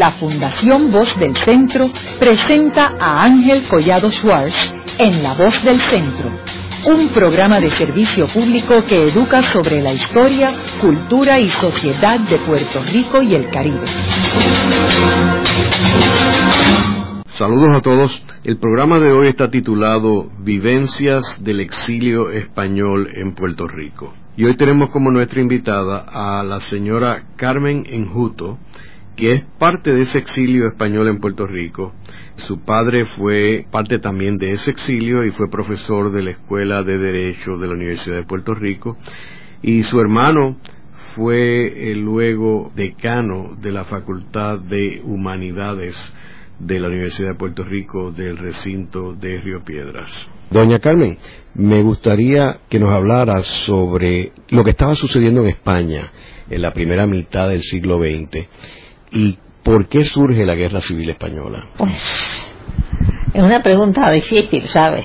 [0.00, 6.30] la Fundación Voz del Centro presenta a Ángel Collado Schwartz en La Voz del Centro,
[6.86, 12.82] un programa de servicio público que educa sobre la historia, cultura y sociedad de Puerto
[12.82, 13.84] Rico y el Caribe.
[17.26, 18.22] Saludos a todos.
[18.42, 24.14] El programa de hoy está titulado Vivencias del exilio español en Puerto Rico.
[24.34, 28.58] Y hoy tenemos como nuestra invitada a la señora Carmen Enjuto,
[29.16, 31.92] que es parte de ese exilio español en Puerto Rico.
[32.36, 36.96] Su padre fue parte también de ese exilio y fue profesor de la Escuela de
[36.98, 38.96] Derecho de la Universidad de Puerto Rico.
[39.62, 40.56] Y su hermano
[41.14, 46.14] fue luego decano de la Facultad de Humanidades
[46.58, 50.28] de la Universidad de Puerto Rico del recinto de Río Piedras.
[50.50, 51.16] Doña Carmen,
[51.54, 56.12] me gustaría que nos hablara sobre lo que estaba sucediendo en España
[56.48, 58.48] en la primera mitad del siglo XX
[59.10, 61.66] y por qué surge la Guerra Civil Española.
[61.76, 62.52] Pues
[63.32, 65.04] es una pregunta difícil, ¿sabe?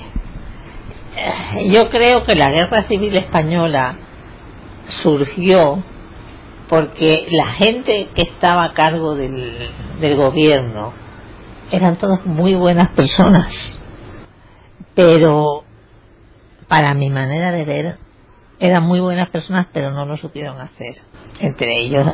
[1.69, 3.97] Yo creo que la Guerra Civil Española
[4.87, 5.83] surgió
[6.67, 10.93] porque la gente que estaba a cargo del, del gobierno
[11.71, 13.79] eran todos muy buenas personas,
[14.93, 15.63] pero
[16.67, 17.97] para mi manera de ver,
[18.59, 20.95] eran muy buenas personas, pero no lo supieron hacer.
[21.39, 22.07] Entre ellos,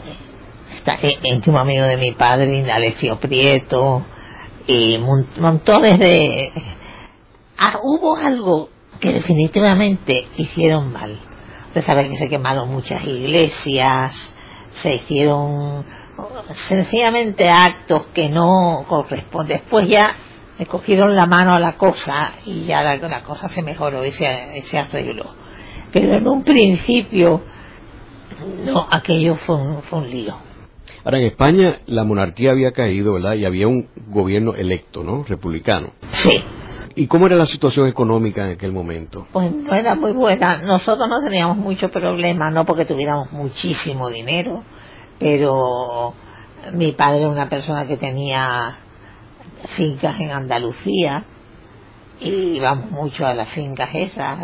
[1.23, 4.05] íntimo amigo de mi padre, Indalecio Prieto,
[4.67, 6.51] y montones de...
[7.57, 8.69] Ah, hubo algo
[8.99, 11.19] que definitivamente hicieron mal.
[11.67, 14.33] Usted sabe que se quemaron muchas iglesias,
[14.71, 15.85] se hicieron
[16.53, 19.57] sencillamente actos que no corresponden.
[19.57, 20.11] Después ya
[20.57, 24.77] le cogieron la mano a la cosa y ya la, cosa se mejoró y se,
[24.77, 25.33] arregló.
[25.91, 27.41] Pero en un principio,
[28.65, 30.50] no, aquello fue un, fue un lío.
[31.03, 33.33] Ahora, en España la monarquía había caído, ¿verdad?
[33.33, 35.23] Y había un gobierno electo, ¿no?
[35.23, 35.93] Republicano.
[36.11, 36.43] Sí.
[36.95, 39.27] ¿Y cómo era la situación económica en aquel momento?
[39.31, 40.57] Pues no era muy buena.
[40.57, 44.63] Nosotros no teníamos mucho problema, no porque tuviéramos muchísimo dinero,
[45.17, 46.13] pero
[46.73, 48.77] mi padre era una persona que tenía
[49.69, 51.23] fincas en Andalucía
[52.19, 54.37] y íbamos mucho a las fincas esas,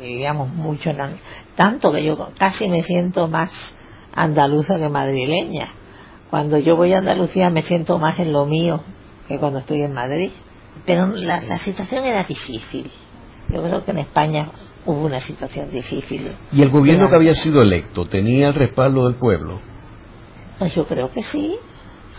[0.00, 1.18] vivíamos mucho, en
[1.56, 3.76] tanto que yo casi me siento más
[4.22, 5.68] andaluza que madrileña.
[6.30, 8.82] Cuando yo voy a Andalucía me siento más en lo mío
[9.26, 10.30] que cuando estoy en Madrid.
[10.84, 12.90] Pero la, la situación era difícil.
[13.48, 14.50] Yo creo que en España
[14.84, 16.32] hubo una situación difícil.
[16.52, 19.60] ¿Y el gobierno que había sido electo tenía el respaldo del pueblo?
[20.58, 21.56] Pues yo creo que sí.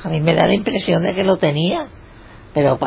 [0.04, 1.88] A mí me da la impresión de que lo tenía.
[2.54, 2.80] Pero,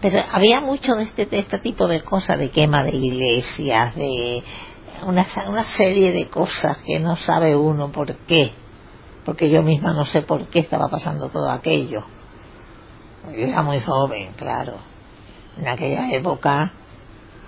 [0.00, 4.42] pero había mucho de este, de este tipo de cosas, de quema de iglesias, de
[5.04, 8.52] una, una serie de cosas que no sabe uno por qué.
[9.24, 12.00] Porque yo misma no sé por qué estaba pasando todo aquello.
[13.26, 14.78] Yo era muy joven, claro.
[15.58, 16.72] En aquella época,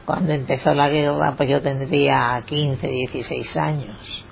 [0.04, 4.24] cuando empezó la guerra, pues yo tendría 15, 16 años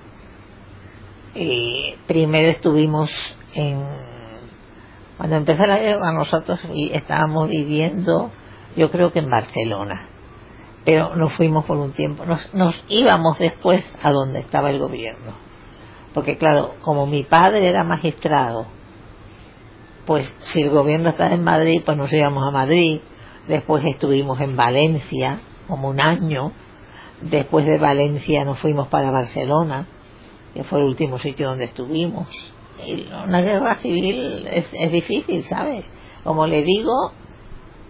[2.07, 3.85] primero estuvimos en
[5.17, 6.59] cuando empezó la guerra nosotros
[6.93, 8.33] estábamos viviendo
[8.77, 10.07] yo creo que en Barcelona
[10.85, 15.33] pero nos fuimos por un tiempo nos, nos íbamos después a donde estaba el gobierno
[16.15, 18.67] porque claro como mi padre era magistrado
[20.07, 23.01] pues si el gobierno estaba en Madrid pues nos íbamos a Madrid
[23.47, 26.53] después estuvimos en Valencia como un año
[27.21, 29.87] después de Valencia nos fuimos para Barcelona
[30.55, 32.29] que fue el último sitio donde estuvimos.
[32.87, 35.85] Y una guerra civil es, difícil, ¿sabes?
[36.25, 37.13] Como le digo,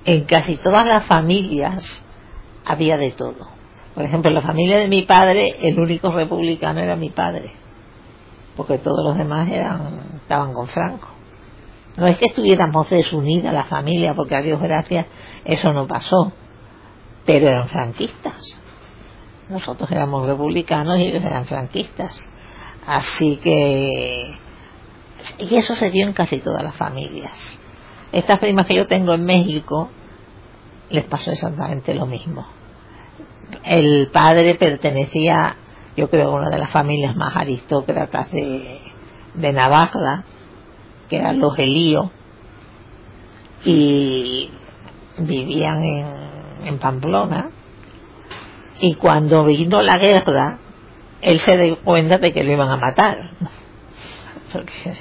[0.05, 2.05] en casi todas las familias
[2.65, 3.49] había de todo.
[3.95, 7.51] Por ejemplo, la familia de mi padre, el único republicano era mi padre,
[8.57, 11.09] porque todos los demás eran, estaban con Franco.
[11.97, 15.07] No es que estuviéramos desunidas la familia, porque a Dios gracias
[15.45, 16.33] eso no pasó,
[17.27, 18.59] pero eran franquistas.
[19.49, 22.31] Nosotros éramos republicanos y ellos eran franquistas.
[22.87, 24.35] Así que,
[25.39, 27.59] y eso se dio en casi todas las familias.
[28.13, 29.91] Estas primas que yo tengo en México,
[30.91, 32.47] les pasó exactamente lo mismo.
[33.65, 35.57] El padre pertenecía,
[35.97, 38.81] yo creo, a una de las familias más aristócratas de,
[39.35, 40.25] de Navarra,
[41.09, 42.11] que eran los Elío,
[43.65, 44.51] y
[45.19, 46.07] vivían en,
[46.65, 47.51] en Pamplona.
[48.81, 50.59] Y cuando vino la guerra,
[51.21, 53.19] él se dio cuenta de que lo iban a matar,
[54.53, 54.97] porque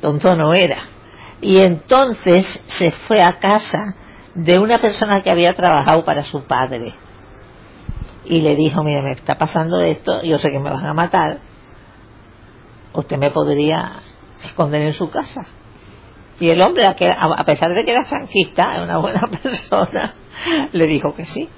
[0.00, 0.78] tonto no era.
[1.40, 3.94] Y entonces se fue a casa
[4.38, 6.94] de una persona que había trabajado para su padre
[8.24, 11.40] y le dijo, mire, me está pasando esto, yo sé que me van a matar,
[12.92, 14.00] usted me podría
[14.40, 15.48] esconder en su casa.
[16.38, 16.94] Y el hombre, a
[17.44, 20.14] pesar de que era franquista, una buena persona,
[20.70, 21.48] le dijo que sí.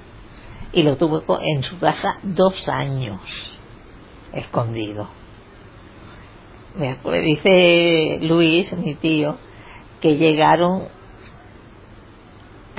[0.73, 3.21] Y lo tuvo en su casa dos años,
[4.33, 5.07] escondido.
[6.75, 9.37] Me dice Luis, mi tío,
[9.99, 10.87] que llegaron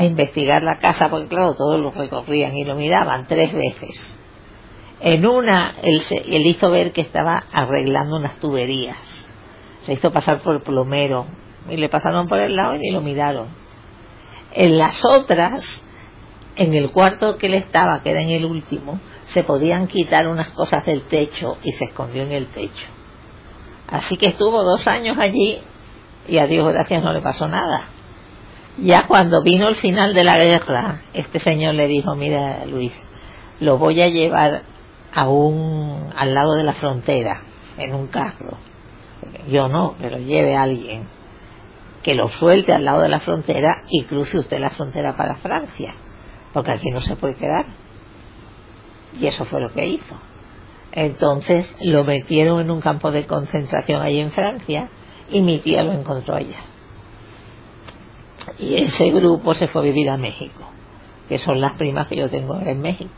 [0.03, 4.19] a investigar la casa, porque claro, todos lo recorrían y lo miraban tres veces.
[5.01, 9.27] En una, él, él hizo ver que estaba arreglando unas tuberías.
[9.83, 11.27] Se hizo pasar por el plomero
[11.69, 13.49] y le pasaron por el lado y lo miraron.
[14.53, 15.85] En las otras,
[16.57, 20.49] en el cuarto que él estaba, que era en el último, se podían quitar unas
[20.49, 22.87] cosas del techo y se escondió en el techo.
[23.89, 25.59] Así que estuvo dos años allí
[26.29, 27.89] y a Dios gracias no le pasó nada.
[28.79, 32.93] Ya cuando vino el final de la guerra, este señor le dijo, mira Luis,
[33.61, 34.63] lo voy a llevar
[35.15, 35.27] a
[36.17, 37.43] al lado de la frontera,
[37.77, 38.57] en un carro.
[39.49, 41.09] Yo no, lo lleve alguien
[42.03, 45.95] que lo suelte al lado de la frontera y cruce usted la frontera para Francia,
[46.53, 47.67] porque aquí no se puede quedar.
[49.19, 50.17] Y eso fue lo que hizo.
[50.93, 54.89] Entonces lo metieron en un campo de concentración ahí en Francia
[55.31, 56.72] y mi tía lo encontró allá.
[58.59, 60.63] Y ese grupo se fue a vivir a México,
[61.29, 63.11] que son las primas que yo tengo en México.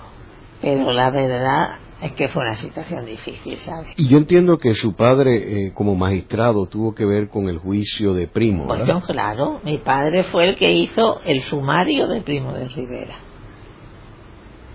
[0.61, 3.95] Pero la verdad es que fue una situación difícil, ¿sabes?
[3.97, 8.15] Y yo entiendo que su padre, eh, como magistrado, tuvo que ver con el juicio
[8.15, 8.85] de Primo, ¿verdad?
[8.85, 13.15] Bueno, claro, mi padre fue el que hizo el sumario de Primo de Rivera.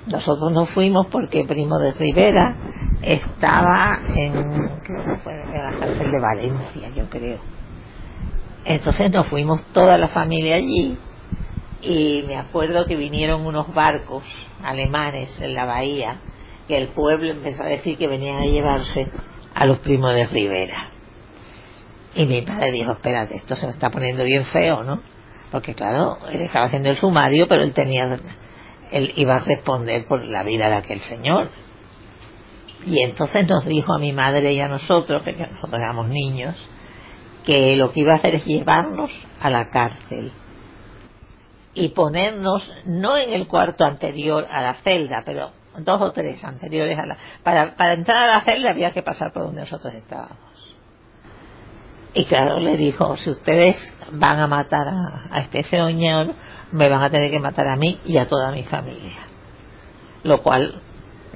[0.08, 2.56] Nosotros no fuimos porque Primo de Rivera
[3.02, 7.59] estaba en, en la cárcel de Valencia, yo creo.
[8.66, 10.98] Entonces nos fuimos toda la familia allí
[11.82, 14.24] y me acuerdo que vinieron unos barcos
[14.64, 16.20] alemanes en la bahía
[16.68, 19.08] que el pueblo empezó a decir que venían a llevarse
[19.56, 20.92] a los primos de Rivera.
[22.16, 25.02] Y mi padre dijo, espérate, esto se me está poniendo bien feo, ¿no?
[25.52, 28.20] Porque claro, él estaba haciendo el sumario, pero él tenía,
[28.92, 31.50] él iba a responder por la vida de aquel señor.
[32.86, 36.56] Y entonces nos dijo a mi madre y a nosotros, que nosotros éramos niños,
[37.46, 40.32] que lo que iba a hacer es llevarnos a la cárcel
[41.74, 46.98] y ponernos no en el cuarto anterior a la celda, pero dos o tres anteriores
[46.98, 47.18] a la...
[47.44, 50.38] Para, entrar a la celda había que pasar por donde nosotros estábamos.
[52.14, 56.34] Y claro, le dijo, si ustedes van a matar a, este señor,
[56.72, 59.18] me van a tener que matar a mí y a toda mi familia.
[60.24, 60.82] Lo cual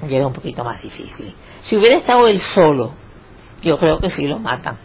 [0.08, 1.34] llega un poquito más difícil.
[1.62, 2.92] Si hubiera estado él solo,
[3.62, 4.78] yo creo que sí lo matan.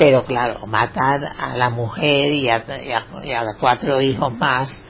[0.00, 2.64] Pero claro, matar a la mujer y a,
[3.22, 4.82] y a cuatro hijos más,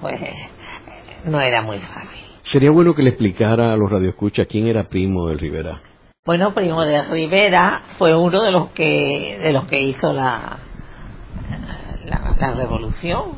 [0.00, 0.20] pues
[1.24, 2.24] no era muy fácil.
[2.42, 5.80] Sería bueno que le explicara a los radioescuchas quién era Primo de Rivera.
[6.26, 10.58] Bueno, Primo de Rivera fue uno de los que de los que hizo la
[12.04, 13.36] la, revolución.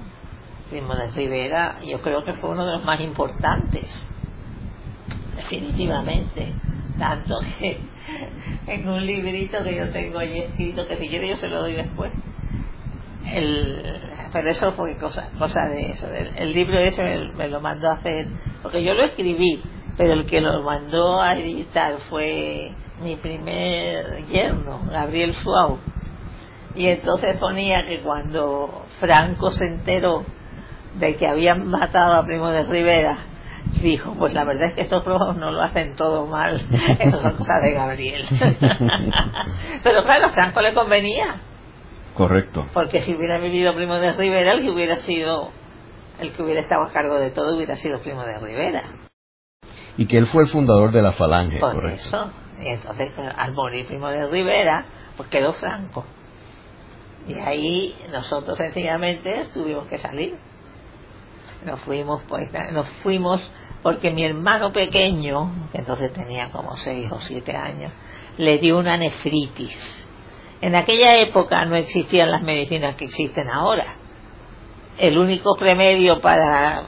[0.70, 4.08] Primo de Rivera, yo creo que fue uno de los más importantes,
[5.36, 6.54] definitivamente.
[6.98, 7.78] Tanto que
[8.66, 11.74] en un librito que yo tengo ahí escrito, que si quiere yo se lo doy
[11.74, 12.12] después,
[13.26, 13.82] el,
[14.32, 16.08] pero eso fue cosa, cosa de eso.
[16.36, 17.02] El, libro ese
[17.36, 18.28] me, lo mandó a hacer,
[18.62, 19.62] porque yo lo escribí,
[19.96, 25.78] pero el que lo mandó a editar fue mi primer yerno, Gabriel Suau.
[26.74, 30.24] Y entonces ponía que cuando Franco se enteró
[30.98, 33.29] de que habían matado a Primo de Rivera,
[33.80, 36.60] dijo, pues la verdad es que estos no lo hacen todo mal,
[36.98, 38.26] eso son cosas de Gabriel.
[39.82, 41.40] Pero claro, a Franco le convenía,
[42.14, 42.66] Correcto.
[42.74, 45.50] Porque si hubiera vivido Primo de Rivera, el que hubiera sido,
[46.18, 48.82] el que hubiera estado a cargo de todo hubiera sido Primo de Rivera.
[49.96, 52.30] Y que él fue el fundador de la Falange, Por eso.
[52.60, 54.84] Y entonces, al morir Primo de Rivera,
[55.16, 56.04] pues quedó Franco.
[57.28, 60.36] Y ahí nosotros sencillamente tuvimos que salir.
[61.64, 63.40] Nos fuimos, pues, nos fuimos
[63.82, 67.92] porque mi hermano pequeño, que entonces tenía como seis o siete años,
[68.36, 70.00] le dio una nefritis
[70.60, 73.84] en aquella época no existían las medicinas que existen ahora.
[74.98, 76.84] El único remedio para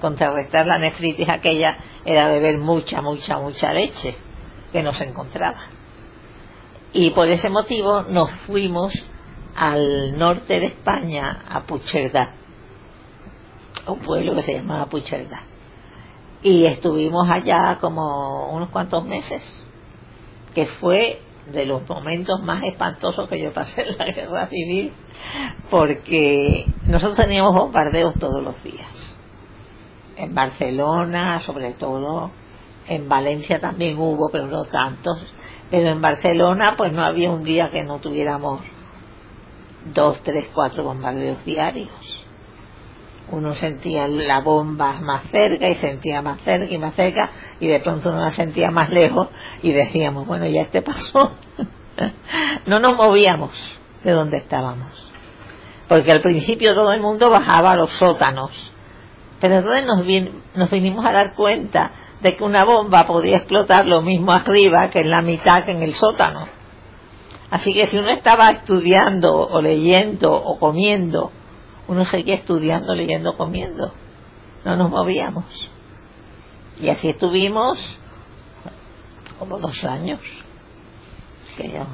[0.00, 4.16] contrarrestar la nefritis aquella era beber mucha, mucha, mucha leche
[4.72, 5.58] que no se encontraba.
[6.92, 8.92] Y por ese motivo nos fuimos
[9.56, 12.34] al norte de España, a Pucherdá,
[13.88, 15.42] un pueblo que se llamaba Pucherdá.
[16.42, 19.66] Y estuvimos allá como unos cuantos meses,
[20.54, 21.20] que fue
[21.52, 24.92] de los momentos más espantosos que yo pasé en la guerra civil,
[25.70, 29.18] porque nosotros teníamos bombardeos todos los días.
[30.16, 32.30] En Barcelona, sobre todo,
[32.88, 35.18] en Valencia también hubo, pero no tantos.
[35.70, 38.62] Pero en Barcelona, pues no había un día que no tuviéramos
[39.94, 42.26] dos, tres, cuatro bombardeos diarios.
[43.30, 47.30] Uno sentía la bomba más cerca y sentía más cerca y más cerca
[47.60, 49.28] y de pronto uno la sentía más lejos
[49.62, 51.32] y decíamos, bueno, ya este pasó.
[52.66, 54.90] no nos movíamos de donde estábamos.
[55.88, 58.72] Porque al principio todo el mundo bajaba a los sótanos.
[59.40, 60.04] Pero entonces nos,
[60.54, 65.00] nos vinimos a dar cuenta de que una bomba podía explotar lo mismo arriba que
[65.00, 66.48] en la mitad que en el sótano.
[67.50, 71.32] Así que si uno estaba estudiando o leyendo o comiendo,
[71.88, 73.92] uno seguía estudiando, leyendo, comiendo.
[74.64, 75.70] No nos movíamos.
[76.80, 77.78] Y así estuvimos
[79.38, 80.20] como dos años.
[81.56, 81.86] Que ya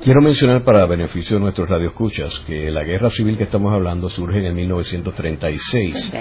[0.00, 4.38] Quiero, mencionar para beneficio de nuestros radioescuchas que la guerra civil que estamos hablando surge
[4.38, 6.12] en el 1936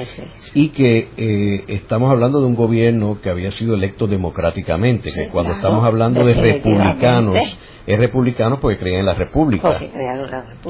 [0.55, 5.53] y que eh, estamos hablando de un gobierno que había sido electo democráticamente, que cuando
[5.53, 7.37] estamos hablando de republicanos
[7.85, 9.79] es republicano porque creía en la república,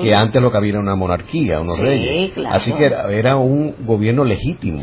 [0.02, 2.32] que antes lo que había era una monarquía, unos reyes.
[2.50, 4.82] Así que era, un gobierno legítimo.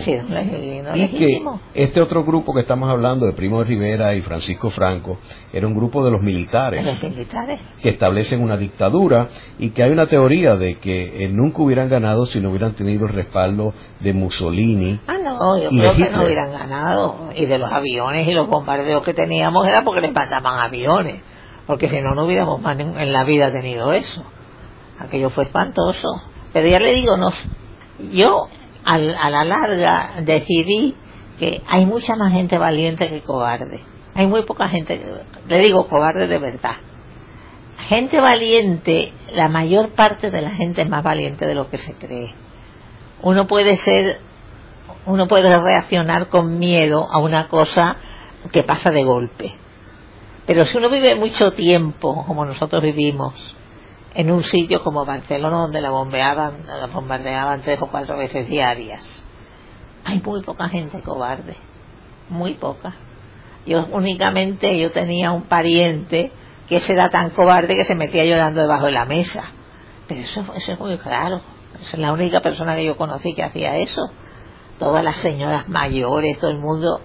[0.94, 1.42] y que
[1.74, 5.18] este otro grupo que estamos hablando, de Primo de Rivera y Francisco Franco,
[5.52, 7.00] era un grupo de los militares,
[7.82, 12.26] que establecen una dictadura y que hay una teoría de que eh, nunca hubieran ganado
[12.26, 15.00] si no hubieran tenido el respaldo de Mussolini.
[15.06, 17.30] Ah, no, yo creo que no hubieran ganado.
[17.34, 21.22] Y de los aviones y los bombardeos que teníamos era porque les mandaban aviones
[21.68, 24.24] porque si no, no hubiéramos en la vida tenido eso.
[24.98, 26.08] Aquello fue espantoso.
[26.50, 27.30] Pero ya le digo, no,
[28.10, 28.48] yo
[28.86, 30.96] a la larga decidí
[31.38, 33.80] que hay mucha más gente valiente que cobarde.
[34.14, 34.98] Hay muy poca gente,
[35.46, 36.76] le digo cobarde de verdad.
[37.80, 41.92] Gente valiente, la mayor parte de la gente es más valiente de lo que se
[41.92, 42.32] cree.
[43.20, 44.20] Uno puede ser,
[45.04, 47.98] uno puede reaccionar con miedo a una cosa
[48.50, 49.67] que pasa de golpe
[50.48, 53.54] pero si uno vive mucho tiempo, como nosotros vivimos,
[54.14, 59.26] en un sitio como Barcelona, donde la bombeaban, la bombardeaban tres o cuatro veces diarias,
[60.06, 61.54] hay muy poca gente cobarde,
[62.30, 62.96] muy poca.
[63.66, 66.32] Yo únicamente, yo tenía un pariente
[66.66, 69.50] que ese era tan cobarde que se metía llorando debajo de la mesa.
[70.08, 71.42] Pero eso, eso es muy claro.
[71.78, 74.00] es la única persona que yo conocí que hacía eso.
[74.78, 77.02] Todas las señoras mayores, todo el mundo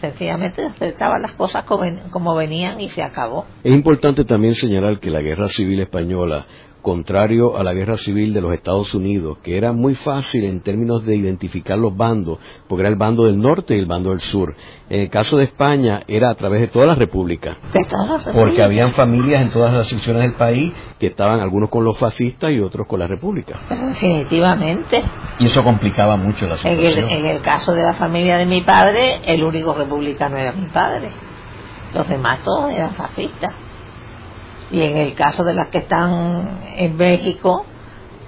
[0.00, 3.46] sencillamente aceptaban las cosas como venían y se acabó.
[3.62, 6.46] Es importante también señalar que la guerra civil española
[6.80, 11.04] contrario a la guerra civil de los Estados Unidos, que era muy fácil en términos
[11.04, 14.54] de identificar los bandos, porque era el bando del norte y el bando del sur.
[14.88, 17.58] En el caso de España era a través de toda la república,
[18.32, 22.50] porque habían familias en todas las secciones del país que estaban algunos con los fascistas
[22.50, 23.60] y otros con la república.
[23.68, 25.02] Definitivamente.
[25.38, 27.08] Y eso complicaba mucho la situación.
[27.08, 31.08] En el, caso de la familia de mi padre, el único republicano era mi padre.
[31.94, 33.54] Los demás todos eran fascistas
[34.70, 37.64] y en el caso de las que están en México,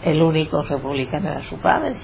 [0.05, 1.95] el único republicano era su padre.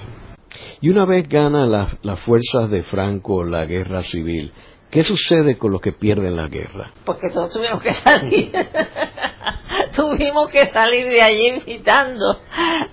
[0.81, 4.53] Y una vez ganan las fuerzas de Franco la guerra civil,
[4.89, 6.91] ¿qué sucede con los que pierden la guerra?
[7.05, 8.51] Porque todos tuvimos que salir.
[9.95, 12.41] tuvimos que salir de allí invitando.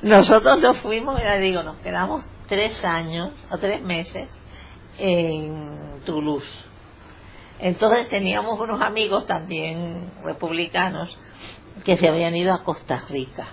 [0.03, 4.29] Nosotros nos fuimos, ya digo, nos quedamos tres años o tres meses
[4.99, 6.67] en Toulouse
[7.59, 11.19] entonces teníamos unos amigos también republicanos
[11.85, 13.47] que se habían ido a Costa Rica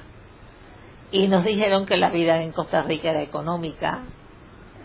[1.12, 4.02] y nos dijeron que la vida en Costa Rica era económica,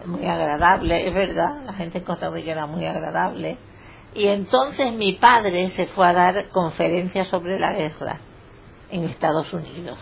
[0.05, 3.57] muy agradable, es verdad, la gente en Costa Rica era muy agradable.
[4.15, 8.21] Y entonces mi padre se fue a dar conferencias sobre la guerra
[8.91, 9.99] en Estados Unidos.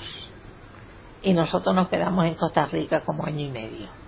[1.23, 4.06] Y nosotros nos quedamos en Costa Rica como año y medio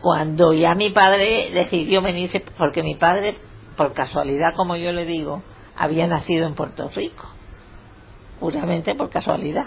[0.00, 3.38] cuando ya mi padre decidió venirse, porque mi padre,
[3.76, 5.42] por casualidad, como yo le digo,
[5.76, 7.26] había nacido en Puerto Rico,
[8.40, 9.66] puramente por casualidad.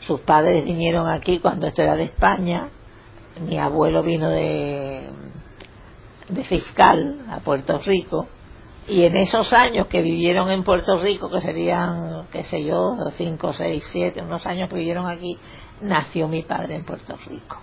[0.00, 2.68] Sus padres vinieron aquí cuando esto era de España,
[3.40, 5.10] mi abuelo vino de,
[6.28, 8.28] de fiscal a Puerto Rico,
[8.86, 13.54] y en esos años que vivieron en Puerto Rico, que serían, qué sé yo, cinco,
[13.54, 15.38] seis, siete, unos años que vivieron aquí,
[15.80, 17.58] nació mi padre en Puerto Rico.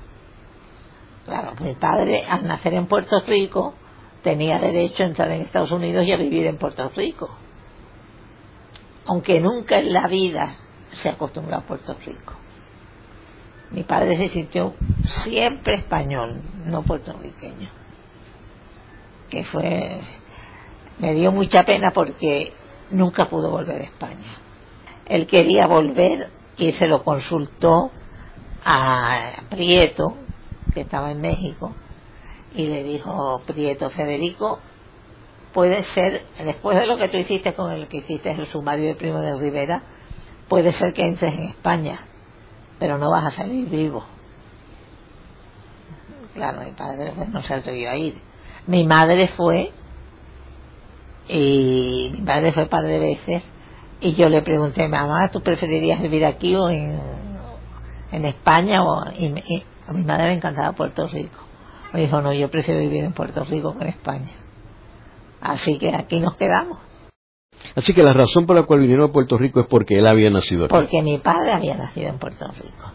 [1.26, 3.76] Claro, mi padre al nacer en Puerto Rico
[4.24, 7.30] tenía derecho a entrar en Estados Unidos y a vivir en Puerto Rico.
[9.06, 10.56] Aunque nunca en la vida
[10.94, 12.34] se acostumbró a Puerto Rico.
[13.72, 14.74] Mi padre se sintió
[15.06, 17.70] siempre español, no puertorriqueño.
[19.30, 20.02] Que fue.
[21.00, 22.52] Me dio mucha pena porque
[22.92, 24.38] nunca pudo volver a España.
[25.06, 27.92] Él quería volver y se lo consultó
[28.64, 30.16] a Prieto,
[30.74, 31.74] que estaba en México,
[32.54, 34.60] y le dijo Prieto Federico,
[35.54, 38.96] puede ser, después de lo que tú hiciste con el que hiciste el sumario de
[38.96, 39.84] Primo de Rivera,
[40.48, 42.00] puede ser que entres en España,
[42.80, 44.04] pero no vas a salir vivo.
[46.34, 48.16] Claro, mi padre pues, no se atrevió a ir.
[48.68, 49.72] Mi madre fue,
[51.28, 53.50] y mi padre fue un par de veces,
[54.00, 57.00] y yo le pregunté, mamá, ¿tú preferirías vivir aquí o en,
[58.12, 58.84] en España?
[58.84, 61.38] O, y, a mi madre le encantaba Puerto Rico.
[61.94, 64.32] Me dijo, no, yo prefiero vivir en Puerto Rico que en España.
[65.42, 66.80] Así que aquí nos quedamos.
[67.76, 70.30] Así que la razón por la cual vinieron a Puerto Rico es porque él había
[70.30, 70.74] nacido aquí.
[70.74, 72.92] Porque mi padre había nacido en Puerto Rico.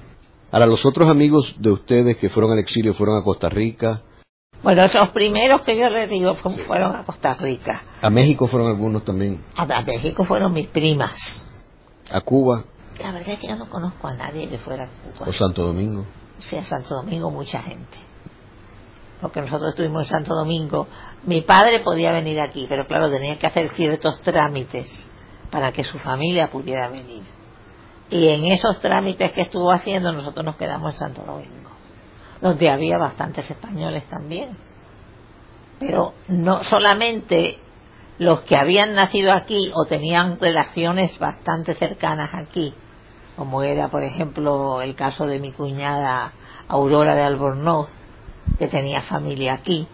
[0.50, 4.03] Ahora, los otros amigos de ustedes que fueron al exilio fueron a Costa Rica.
[4.62, 6.37] Bueno, los primeros que yo les digo
[6.67, 7.83] fueron a Costa Rica.
[8.00, 9.45] ¿A México fueron algunos también?
[9.57, 11.45] A, México fueron mis primas.
[12.11, 12.65] ¿A Cuba?
[12.99, 15.29] La verdad es que yo no conozco a nadie que fuera a Cuba.
[15.29, 16.07] ¿O Santo Domingo?
[16.38, 17.99] Sí, a Santo Domingo mucha gente.
[19.21, 20.87] Porque nosotros estuvimos en Santo Domingo.
[21.25, 24.88] Mi padre podía venir aquí, pero claro, tenía que hacer ciertos trámites
[25.50, 27.23] para que su familia pudiera venir.
[28.11, 31.71] Y en esos trámites que estuvo haciendo, nosotros nos quedamos en Santo Domingo,
[32.40, 34.57] donde había bastantes españoles también.
[35.81, 37.59] Pero no solamente
[38.19, 42.75] los que habían nacido aquí o tenían relaciones bastante cercanas aquí,
[43.37, 46.33] como era, por ejemplo, el caso de mi cuñada
[46.69, 47.88] Aurora de Albornoz,
[48.59, 49.87] que tenía familia aquí.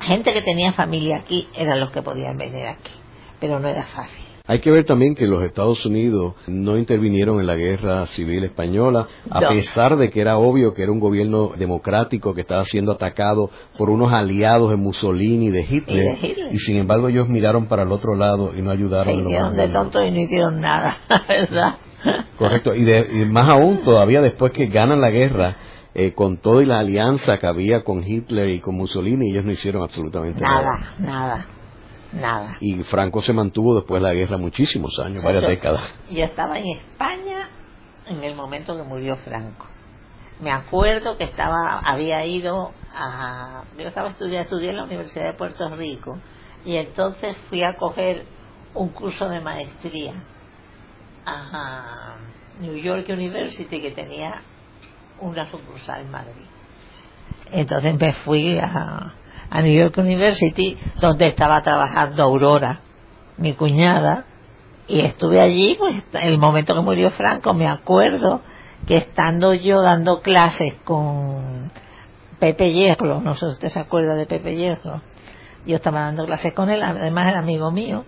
[0.00, 2.92] Gente que tenía familia aquí eran los que podían venir aquí,
[3.40, 4.26] pero no era fácil.
[4.48, 9.08] Hay que ver también que los Estados Unidos no intervinieron en la guerra civil española,
[9.28, 13.50] a pesar de que era obvio que era un gobierno democrático que estaba siendo atacado
[13.76, 16.16] por unos aliados de Mussolini y de Hitler.
[16.52, 19.28] Y, sin embargo ellos miraron para el otro lado y no ayudaron.
[19.28, 20.96] Se de tonto y no hicieron nada,
[21.28, 21.78] ¿verdad?
[22.38, 22.74] Correcto.
[22.74, 25.56] Y, de, más aún, todavía después que ganan la guerra,
[25.94, 29.82] eh, con toda la alianza que había con Hitler y con Mussolini, ellos no hicieron
[29.82, 30.62] absolutamente nada.
[30.62, 31.46] Nada, nada.
[32.12, 32.56] Nada.
[32.60, 35.94] Y Franco se mantuvo después de la guerra muchísimos años, varias décadas.
[36.08, 37.48] Yo estaba en España
[38.06, 39.66] en el momento que murió Franco.
[40.40, 45.32] Me acuerdo que estaba, había ido a, yo estaba estudiando, estudié en la Universidad de
[45.32, 46.18] Puerto Rico
[46.64, 48.24] y entonces fui a coger
[48.74, 50.12] un curso de maestría
[51.26, 52.16] a
[52.60, 54.42] New York University que tenía
[55.20, 56.46] una sucursal en Madrid.
[57.52, 59.12] Entonces me fui a,
[59.50, 62.80] a New York University, donde estaba trabajando Aurora,
[63.38, 64.24] mi cuñada,
[64.88, 68.40] y estuve allí, pues el momento que murió Franco, me acuerdo
[68.86, 71.70] que estando yo dando clases con
[72.38, 75.02] Pepe Hierro, no sé si usted se acuerda de Pepe Hierro,
[75.66, 78.04] yo estaba dando clases con él, además era amigo mío,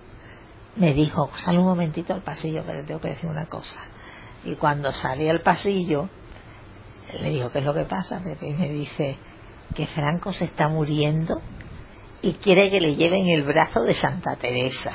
[0.79, 3.81] me dijo, sal un momentito al pasillo que le tengo que decir una cosa.
[4.45, 6.09] Y cuando salí al pasillo,
[7.21, 8.23] le dijo, ¿qué es lo que pasa?
[8.41, 9.19] Y me dice,
[9.75, 11.41] que Franco se está muriendo
[12.23, 14.93] y quiere que le lleven el brazo de Santa Teresa.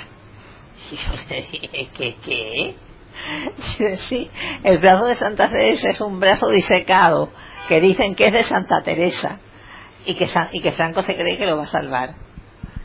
[0.91, 2.76] Y yo le dije, ¿qué qué?
[3.80, 4.30] Y sí,
[4.63, 7.30] el brazo de Santa Teresa es un brazo disecado
[7.67, 9.39] que dicen que es de Santa Teresa
[10.06, 12.15] y que, y que Franco se cree que lo va a salvar.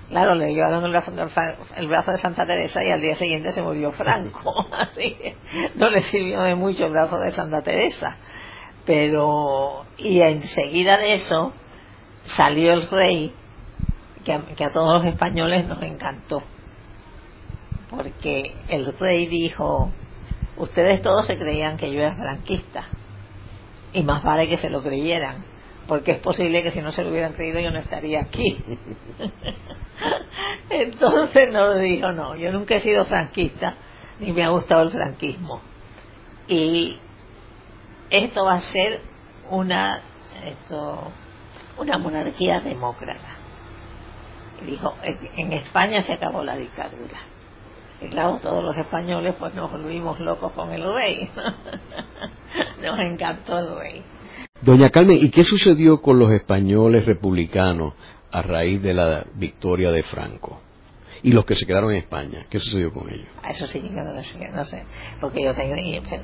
[0.09, 0.91] Claro, le llevaron el
[1.89, 4.67] brazo, de Santa Teresa y al día siguiente se murió Franco.
[4.73, 5.17] Así
[5.75, 8.17] no le sirvió de mucho el brazo de Santa Teresa.
[8.87, 11.53] Pero, y enseguida de eso,
[12.25, 13.35] salió el rey,
[14.25, 16.43] que a, todos los españoles nos encantó,
[17.91, 19.93] porque el rey dijo,
[20.57, 22.85] ustedes todos se creían que yo era franquista,
[23.93, 25.45] y más vale que se lo creyeran,
[25.89, 28.63] porque es posible que si no se lo hubieran creído yo no estaría aquí.
[30.71, 33.75] Entonces nos dijo, no, yo nunca he sido franquista,
[34.21, 35.63] ni me ha gustado el franquismo.
[36.47, 36.99] Y
[38.11, 39.01] esto va a ser
[39.51, 40.03] una,
[40.45, 41.11] esto,
[41.79, 43.37] una monarquía demócrata.
[44.67, 47.17] Dijo, en España se acabó la dictadura.
[48.01, 51.31] Y claro, todos los españoles pues nos volvimos locos con el rey.
[52.83, 54.05] nos encantó el rey.
[54.63, 57.95] Doña Carmen, ¿y qué sucedió con los españoles republicanos
[58.31, 60.63] a raíz de la victoria de Franco?
[61.21, 62.47] y los que se quedaron en España.
[62.49, 63.27] ¿Qué sucedió con ellos?
[63.49, 64.85] Eso sí que no, sé, no sé,
[65.21, 65.75] porque yo tengo,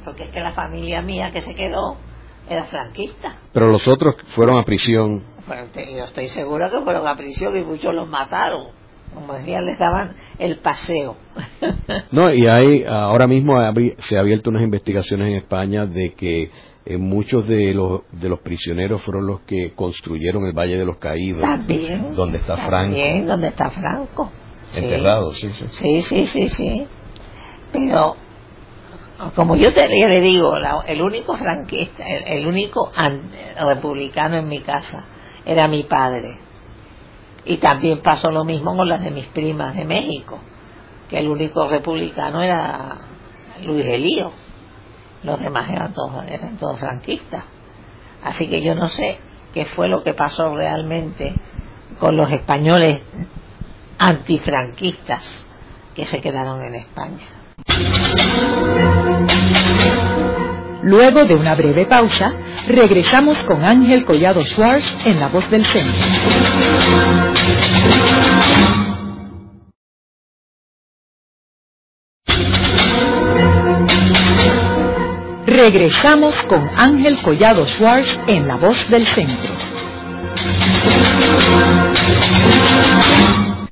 [0.05, 1.97] porque es que la familia mía que se quedó
[2.49, 3.41] era franquista.
[3.53, 5.35] Pero los otros fueron a prisión
[5.97, 8.69] yo estoy seguro que fueron a prisión y muchos los mataron.
[9.13, 11.17] Como decía, les daban el paseo.
[12.11, 13.55] no, y hay, ahora mismo
[13.99, 16.51] se ha abierto unas investigaciones en España de que
[16.87, 20.99] eh, muchos de los, de los prisioneros fueron los que construyeron el Valle de los
[20.99, 21.41] Caídos.
[21.41, 22.15] También.
[22.15, 22.71] Donde está Franco.
[22.71, 24.31] También, donde está Franco.
[24.75, 25.67] Enterrado, sí, sí.
[25.71, 26.87] Sí, sí, sí, sí.
[27.73, 28.17] Pero,
[29.35, 30.55] como yo te le digo,
[30.87, 32.91] el único franquista, el único
[33.59, 35.05] republicano en mi casa
[35.47, 36.39] era mi padre.
[37.47, 40.39] Y también pasó lo mismo con las de mis primas de México,
[41.09, 42.97] que el único republicano era
[43.65, 44.33] Luis Elío.
[45.25, 47.45] Los demás eran todos, eran todos franquistas.
[48.23, 49.19] Así que yo no sé
[49.53, 51.35] qué fue lo que pasó realmente
[51.99, 53.05] con los españoles
[53.99, 55.45] antifranquistas
[55.95, 57.25] que se quedaron en España.
[60.83, 62.35] Luego de una breve pausa,
[62.69, 66.05] regresamos con Ángel Collado Schwartz en La Voz del Centro.
[75.65, 79.51] Regresamos con Ángel Collado Schwartz en La Voz del Centro.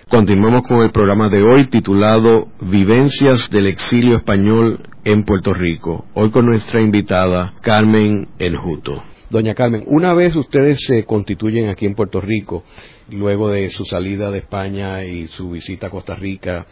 [0.08, 6.06] Continuamos con el programa de hoy titulado Vivencias del exilio español en Puerto Rico.
[6.14, 9.02] Hoy con nuestra invitada Carmen Enjuto.
[9.28, 12.64] Doña Carmen, una vez ustedes se constituyen aquí en Puerto Rico,
[13.10, 16.64] luego de su salida de España y su visita a Costa Rica,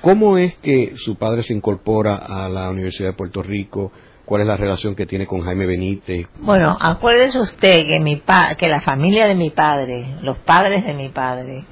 [0.00, 3.92] ¿cómo es que su padre se incorpora a la Universidad de Puerto Rico?
[4.24, 6.26] ¿Cuál es la relación que tiene con Jaime Benítez?
[6.38, 8.22] Bueno, acuérdese usted que, mi
[8.56, 11.64] que la familia de mi padre, los padres de mi padre,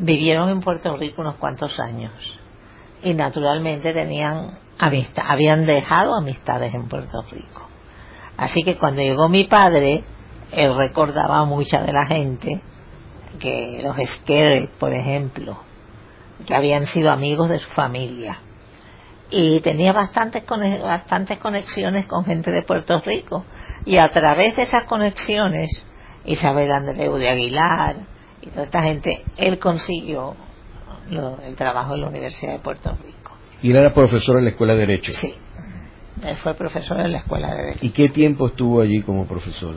[0.00, 2.12] vivieron en Puerto Rico unos cuantos años
[3.02, 7.68] y naturalmente tenían amistad, habían dejado amistades en Puerto Rico.
[8.36, 10.02] Así que cuando llegó mi padre,
[10.50, 12.60] él recordaba a mucha de la gente
[13.38, 15.58] que los Skerry, por ejemplo,
[16.46, 18.38] que habían sido amigos de su familia.
[19.30, 23.44] Y tenía bastantes, bastantes conexiones con gente de Puerto Rico.
[23.84, 25.86] Y a través de esas conexiones,
[26.24, 27.96] Isabel Andreu de Aguilar,
[28.40, 30.36] y toda esta gente, él consiguió
[31.42, 33.32] el trabajo en la Universidad de Puerto Rico.
[33.62, 35.12] ¿Y él era profesor en la Escuela de Derecho?
[35.12, 35.34] Sí,
[36.22, 37.86] él fue profesor en la Escuela de Derecho.
[37.86, 39.74] ¿Y qué tiempo estuvo allí como profesor?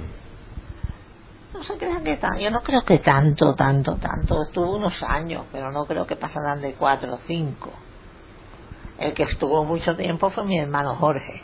[1.53, 4.43] No sé qué tanto, yo no creo que tanto, tanto, tanto.
[4.43, 7.71] Estuvo unos años, pero no creo que pasaran de cuatro o cinco.
[8.99, 11.43] El que estuvo mucho tiempo fue mi hermano Jorge.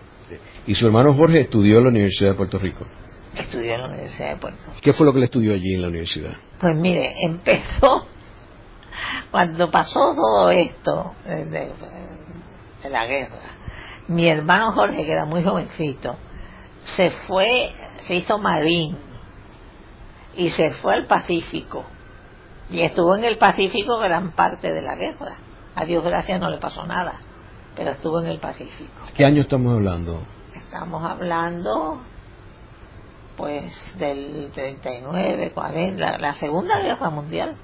[0.66, 2.86] ¿Y su hermano Jorge estudió en la Universidad de Puerto Rico?
[3.36, 4.80] Estudió en la Universidad de Puerto Rico.
[4.82, 6.34] ¿Qué fue lo que le estudió allí en la universidad?
[6.60, 8.08] Pues mire, empezó
[9.32, 13.39] cuando pasó todo esto de, de, la guerra.
[14.08, 16.16] Mi hermano Jorge, que era muy jovencito,
[16.82, 18.98] se fue, se hizo marín
[20.36, 21.86] y se fue al Pacífico.
[22.70, 25.38] Y estuvo en el Pacífico gran parte de la guerra.
[25.76, 27.20] A Dios gracias no le pasó nada,
[27.76, 29.02] pero estuvo en el Pacífico.
[29.16, 30.22] ¿Qué año estamos hablando?
[30.56, 32.02] Estamos hablando
[33.38, 37.56] pues del 39, 40, la, Segunda Guerra Mundial.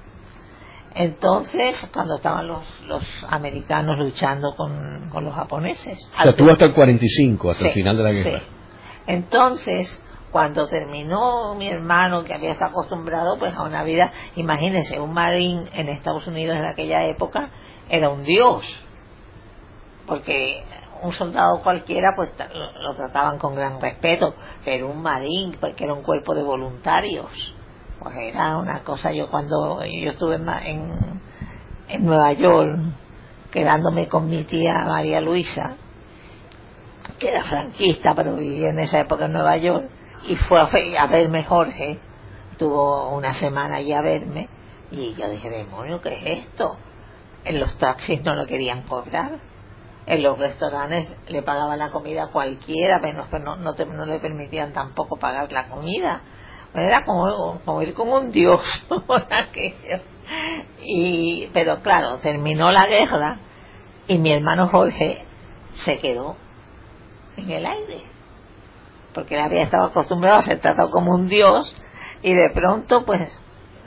[0.94, 6.10] Entonces, cuando estaban los, los americanos luchando con, con los japoneses.
[6.18, 8.38] O sea, tuvo hasta el 45, hasta el final de la guerra.
[8.38, 8.44] Sí.
[9.06, 15.12] Entonces, cuando terminó mi hermano, que había estado acostumbrado pues a una vida, imagínense, un
[15.12, 17.50] marín en Estados Unidos en aquella época
[17.88, 18.80] era un dios.
[20.06, 20.64] Porque
[21.02, 22.30] un soldado cualquiera pues
[22.82, 24.34] lo, trataban con gran respeto,
[24.64, 27.54] pero un marín, porque era un cuerpo de voluntarios,
[27.98, 30.48] pues era una cosa, yo cuando yo estuve en,
[31.88, 32.78] en, Nueva York,
[33.50, 35.76] quedándome con mi tía María Luisa,
[37.18, 39.88] que era franquista, pero vivía en esa época en Nueva York,
[40.28, 41.98] y fue a, verme Jorge,
[42.58, 44.48] tuvo una semana allí a verme,
[44.90, 46.76] y yo dije, demonio, ¿qué es esto?
[47.44, 49.49] En los taxis no lo querían cobrar
[50.06, 55.16] en los restaurantes le pagaban la comida a cualquiera, pero no, no, le permitían tampoco
[55.18, 56.22] pagar la comida.
[56.74, 58.60] Era como, como ir como un dios
[60.82, 63.38] Y, pero claro, terminó la guerra
[64.06, 65.24] y mi hermano Jorge
[65.74, 66.36] se quedó
[67.36, 68.02] en el aire.
[69.14, 71.74] Porque él había estado acostumbrado a ser tratado como un dios
[72.22, 73.28] y de pronto pues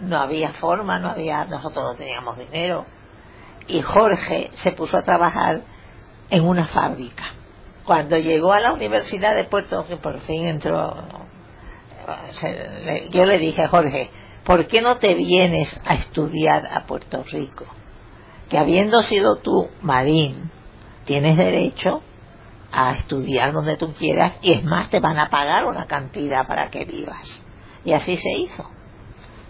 [0.02, 2.86] no había forma, no había, nosotros no teníamos dinero.
[3.67, 5.62] Y Jorge se puso a trabajar
[6.30, 7.26] en una fábrica.
[7.86, 10.96] Cuando llegó a la Universidad de Puerto Rico, por fin entró,
[13.12, 14.10] yo le dije, Jorge,
[14.44, 17.66] ¿por qué no te vienes a estudiar a Puerto Rico?
[18.50, 20.52] Que habiendo sido tú marín,
[21.06, 22.02] tienes derecho
[22.72, 26.70] a estudiar donde tú quieras y es más, te van a pagar una cantidad para
[26.70, 27.44] que vivas.
[27.86, 28.66] Y así se hizo.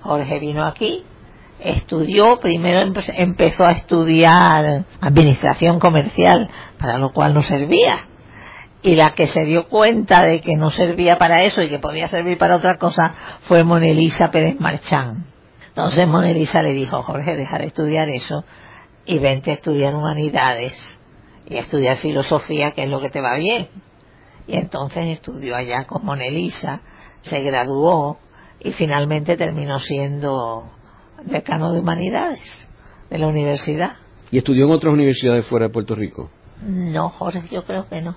[0.01, 1.05] Jorge vino aquí,
[1.59, 8.07] estudió, primero empezó a estudiar administración comercial, para lo cual no servía.
[8.81, 12.09] Y la que se dio cuenta de que no servía para eso y que podía
[12.09, 15.25] servir para otra cosa fue Monelisa Pérez Marchán.
[15.69, 18.43] Entonces Monelisa le dijo, Jorge, deja de estudiar eso
[19.05, 20.99] y vente a estudiar humanidades
[21.47, 23.69] y a estudiar filosofía, que es lo que te va bien.
[24.47, 26.81] Y entonces estudió allá con Monelisa,
[27.21, 28.17] se graduó
[28.59, 30.69] y finalmente terminó siendo
[31.25, 32.67] decano de humanidades
[33.09, 33.93] de la universidad.
[34.31, 36.29] ¿Y estudió en otras universidades fuera de Puerto Rico?
[36.65, 38.15] No, Jorge, yo creo que no.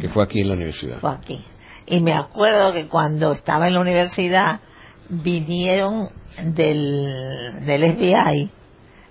[0.00, 0.98] Que fue aquí en la universidad.
[1.00, 1.44] Fue aquí.
[1.86, 4.60] Y me acuerdo que cuando estaba en la universidad
[5.08, 6.10] vinieron
[6.42, 8.50] del, del FBI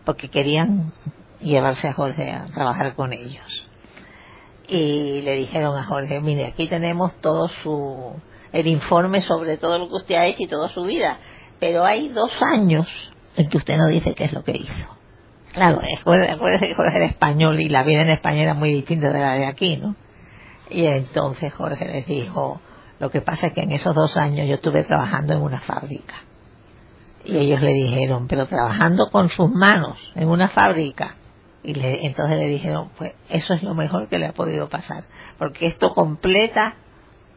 [0.06, 0.92] porque querían
[1.42, 3.68] llevarse a Jorge a trabajar con ellos.
[4.68, 8.14] Y le dijeron a Jorge, mire, aquí tenemos todo su,
[8.52, 11.18] el informe sobre todo lo que usted ha hecho y toda su vida,
[11.60, 12.88] pero hay dos años
[13.36, 14.98] en que usted no dice qué es lo que hizo.
[15.54, 19.34] Claro, que Jorge era español y la vida en España era muy distinta de la
[19.34, 19.96] de aquí, ¿no?
[20.70, 22.62] Y entonces Jorge les dijo,
[23.00, 26.16] lo que pasa es que en esos dos años yo estuve trabajando en una fábrica.
[27.26, 31.16] Y ellos le dijeron, pero trabajando con sus manos en una fábrica.
[31.64, 35.04] Y le, entonces le dijeron, pues eso es lo mejor que le ha podido pasar,
[35.38, 36.76] porque esto completa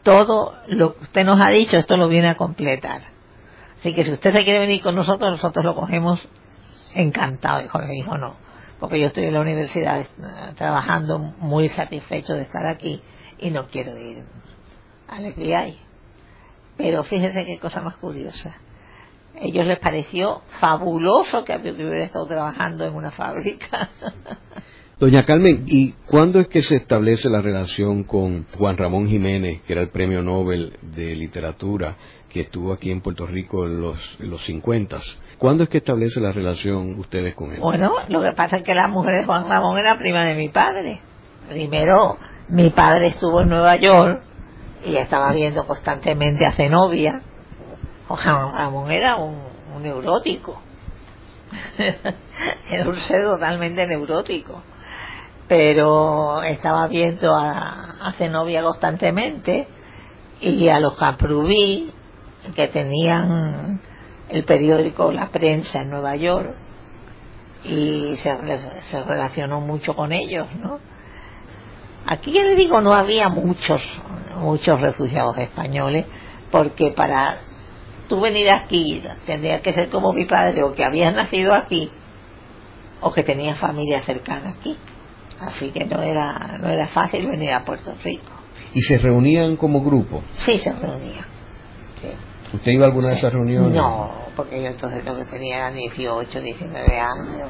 [0.02, 3.02] todo lo que usted nos ha dicho, esto lo viene a completar.
[3.78, 6.26] Así que si usted se quiere venir con nosotros, nosotros lo cogemos
[6.94, 7.64] encantado.
[7.64, 8.36] Y Jorge dijo, no,
[8.80, 10.06] porque yo estoy en la universidad eh,
[10.56, 13.02] trabajando muy satisfecho de estar aquí
[13.38, 14.24] y no quiero ir
[15.08, 15.78] al FBI.
[16.76, 18.56] Pero fíjense qué cosa más curiosa
[19.40, 23.90] ellos les pareció fabuloso que hubiera estado trabajando en una fábrica.
[24.98, 29.72] Doña Carmen, ¿y cuándo es que se establece la relación con Juan Ramón Jiménez, que
[29.72, 31.96] era el premio Nobel de Literatura,
[32.34, 34.98] que estuvo aquí en Puerto Rico en los, en los 50?
[35.38, 37.60] ¿Cuándo es que establece la relación ustedes con él?
[37.60, 40.50] Bueno, lo que pasa es que la mujer de Juan Ramón era prima de mi
[40.50, 41.00] padre.
[41.48, 42.18] Primero,
[42.48, 44.22] mi padre estuvo en Nueva York
[44.84, 47.22] y estaba viendo constantemente a Zenobia
[48.08, 49.38] Juan Ramón era un,
[49.80, 50.60] neurótico.
[52.70, 54.62] era un ser totalmente neurótico.
[55.48, 59.66] Pero estaba viendo a, Zenobia constantemente
[60.40, 61.90] y a los Caprubí,
[62.54, 63.80] que tenían
[64.28, 66.54] el periódico La Prensa en Nueva York,
[67.64, 68.36] y se,
[68.82, 70.78] se relacionó mucho con ellos, ¿no?
[72.06, 73.82] Aquí ya le digo, no había muchos,
[74.38, 76.04] muchos refugiados españoles,
[76.50, 77.38] porque para
[78.08, 81.90] tú venir aquí tendría que ser como mi padre o que había nacido aquí
[83.00, 84.76] o que tenía familia cercana aquí.
[85.40, 88.32] Así que no era no era fácil venir a Puerto Rico.
[88.74, 91.24] Y se reunían como grupo sí se reunían
[92.54, 93.72] ¿Usted iba a alguna de esas reuniones?
[93.72, 97.48] No, porque yo entonces lo que tenía eran 18, 19 años.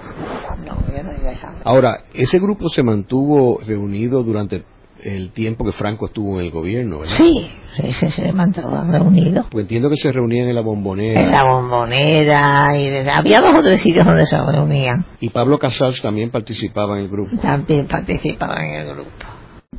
[0.64, 4.64] No, yo no iba a esa Ahora, ese grupo se mantuvo reunido durante
[5.02, 7.14] el tiempo que Franco estuvo en el gobierno, ¿verdad?
[7.14, 9.44] Sí, ese se mantuvo reunido.
[9.50, 11.20] Pues entiendo que se reunían en la bombonera.
[11.20, 15.04] En la bombonera, y había dos o tres sitios donde se reunían.
[15.20, 17.36] Y Pablo Casals también participaba en el grupo.
[17.42, 19.10] También participaba en el grupo.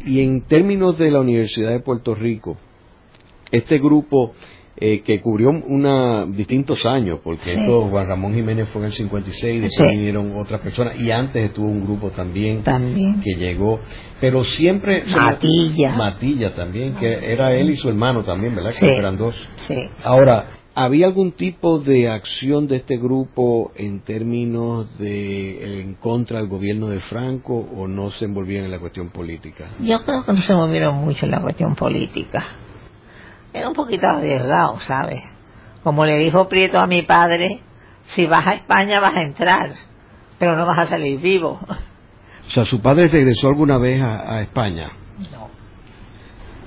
[0.06, 2.58] Y en términos de la Universidad de Puerto Rico,
[3.52, 4.34] este grupo
[4.78, 9.62] eh, que cubrió una, distintos años, porque esto Juan Ramón Jiménez fue en el 56,
[9.62, 12.62] después vinieron otras personas, y antes estuvo un grupo también,
[13.24, 13.80] que llegó,
[14.20, 15.04] pero siempre...
[15.16, 15.96] Matilla.
[15.96, 18.74] Matilla también, que era él y su hermano también, ¿verdad?
[18.78, 19.48] Que eran dos.
[19.56, 19.90] Sí.
[20.04, 26.50] Ahora, ¿había algún tipo de acción de este grupo en términos de en contra del
[26.50, 29.70] gobierno de Franco o no se envolvían en la cuestión política?
[29.80, 32.46] Yo creo que no se movieron mucho en la cuestión política
[33.56, 35.24] era un poquito arriesgado, ¿sabes?
[35.82, 37.62] Como le dijo Prieto a mi padre,
[38.04, 39.74] si vas a España vas a entrar,
[40.38, 41.60] pero no vas a salir vivo.
[42.46, 44.92] O sea, ¿su padre regresó alguna vez a, España?
[45.32, 45.50] No.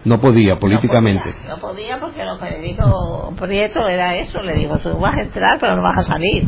[0.04, 1.34] No podía, políticamente.
[1.46, 5.20] No podía, porque lo que le dijo Prieto era eso, le dijo, tú vas a
[5.20, 6.44] entrar, pero no vas a salir.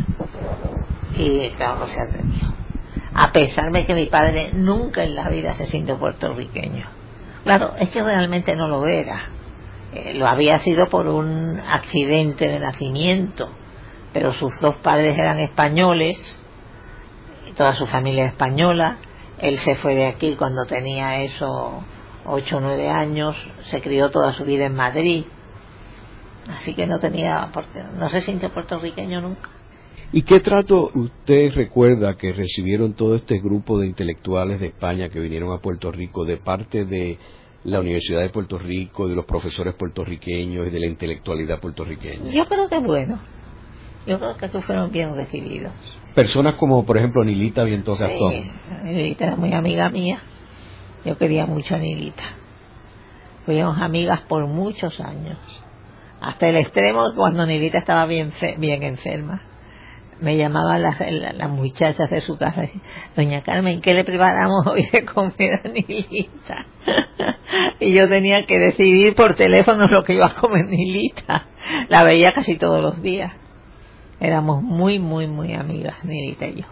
[1.17, 2.55] Y claro, no se atrevió.
[3.13, 6.87] A pesar de que mi padre nunca en la vida se sintió puertorriqueño.
[7.45, 9.40] Claro, es que realmente no lo era
[9.93, 13.49] eh, lo había sido por un accidente de nacimiento,
[14.13, 16.41] pero sus dos padres eran españoles,
[17.57, 18.99] toda su familia española.
[19.39, 21.85] Él se fue de aquí cuando tenía eso
[22.27, 25.25] ocho o nueve años, se crió toda su vida en Madrid,
[26.49, 27.51] así que no tenía,
[27.97, 29.49] no se sintió puertorriqueño nunca.
[30.13, 35.21] ¿Y qué trato usted recuerda que recibieron todo este grupo de intelectuales de España que
[35.21, 37.19] vinieron a Puerto Rico de parte de
[37.65, 42.33] la Universidad de Puerto Rico, de los profesores puertorriqueños y de la intelectualidad puertorriqueña?
[42.33, 43.19] Yo creo que bueno.
[44.07, 45.73] Yo creo que fueron bien recibidos.
[46.15, 48.51] Personas como, por ejemplo, Nilita Vientos sí,
[48.85, 50.21] Nilita era muy amiga mía.
[51.05, 52.25] Yo quería mucho a Nilita.
[53.45, 55.39] Fuimos amigas por muchos años.
[56.21, 59.50] Hasta el extremo cuando Nilita estaba bien, bien enferma
[60.21, 62.69] me llamaban las, las, muchachas de su casa,
[63.17, 66.67] doña Carmen, ¿qué le preparamos hoy de comida Nilita?
[67.81, 71.49] y yo tenía que decidir por teléfono lo que iba a comer Nilita.
[71.89, 73.33] La veía casi todos los días.
[74.21, 76.67] Éramos muy, muy, muy amigas, Nilita y yo.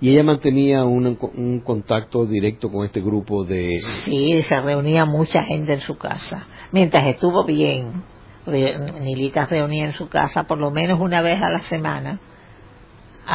[0.00, 3.80] ¿Y ella mantenía un, contacto directo con este grupo de...?
[3.82, 6.46] Sí, se reunía mucha gente en su casa.
[6.70, 8.04] Mientras estuvo bien,
[8.46, 12.20] Nilita reunía en su casa por lo menos una vez a la semana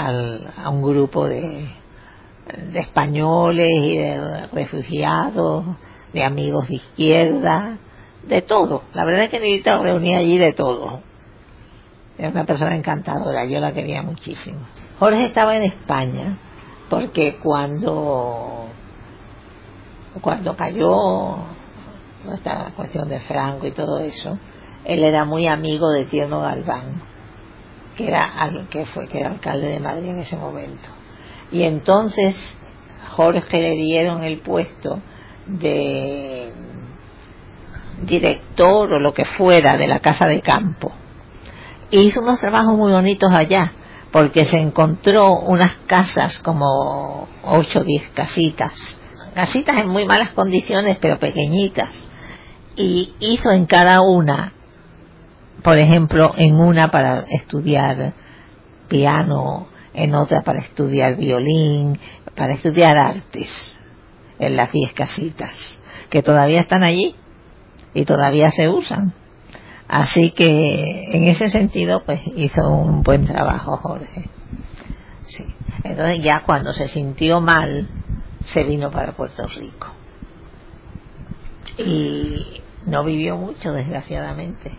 [0.05, 1.69] a un grupo de,
[2.73, 5.65] españoles y de refugiados,
[6.13, 7.77] de amigos de izquierda,
[8.23, 8.83] de todo.
[8.93, 11.01] La verdad es que Nilita reunía allí de todo.
[12.17, 14.59] Era una persona encantadora, yo la quería muchísimo.
[14.99, 16.37] Jorge estaba en España
[16.89, 18.69] porque cuando
[20.21, 21.37] cuando cayó
[22.33, 24.37] esta cuestión de Franco y todo eso,
[24.83, 27.01] él era muy amigo de Tierno Galván,
[27.97, 28.31] que era
[28.69, 30.87] que fue que era alcalde de Madrid en ese momento.
[31.51, 32.57] Y entonces
[33.09, 35.01] Jorge le dieron el puesto
[35.47, 36.53] de
[38.03, 40.93] director o lo que fuera de la casa de campo.
[41.89, 43.73] Y hizo unos trabajos muy bonitos allá,
[44.11, 49.01] porque se encontró unas casas como ocho o diez casitas,
[49.33, 52.07] casitas en muy malas condiciones, pero pequeñitas,
[52.75, 54.53] y hizo en cada una,
[55.63, 58.13] por ejemplo, en una para estudiar
[58.87, 61.99] piano, en otra para estudiar violín,
[62.35, 63.79] para estudiar artes,
[64.39, 67.15] en las diez casitas, que todavía están allí
[67.93, 69.13] y todavía se usan.
[69.87, 74.29] Así que en ese sentido, pues hizo un buen trabajo Jorge.
[75.25, 75.45] Sí.
[75.83, 77.89] Entonces ya cuando se sintió mal,
[78.43, 79.87] se vino para Puerto Rico.
[81.77, 84.71] Y no vivió mucho, desgraciadamente.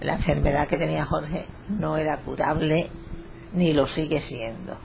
[0.00, 2.90] La enfermedad que tenía Jorge no era curable
[3.52, 4.76] ni lo sigue siendo.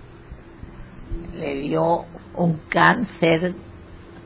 [1.34, 3.54] Le dio un cáncer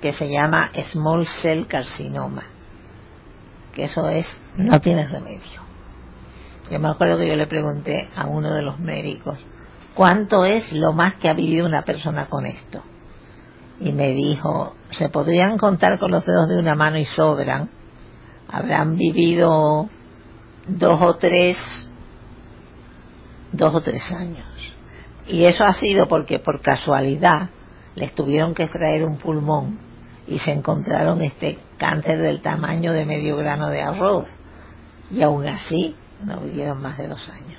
[0.01, 2.57] que se llama small cell carcinoma
[3.77, 5.61] que eso es, no tiene remedio.
[6.71, 9.37] Yo me acuerdo que yo le pregunté a uno de los médicos,
[9.93, 12.81] ¿cuánto es lo más que ha vivido una persona con esto?
[13.79, 17.69] Y me dijo, se podrían contar con los dedos de una mano y sobran.
[18.49, 19.89] Habrán vivido
[20.67, 21.89] dos o tres,
[23.51, 24.45] dos o tres años.
[25.27, 27.49] Y eso ha sido porque por casualidad
[27.95, 29.79] les tuvieron que extraer un pulmón
[30.27, 34.27] y se encontraron este cáncer del tamaño de medio grano de arroz
[35.09, 37.57] y aún así no vivieron más de dos años.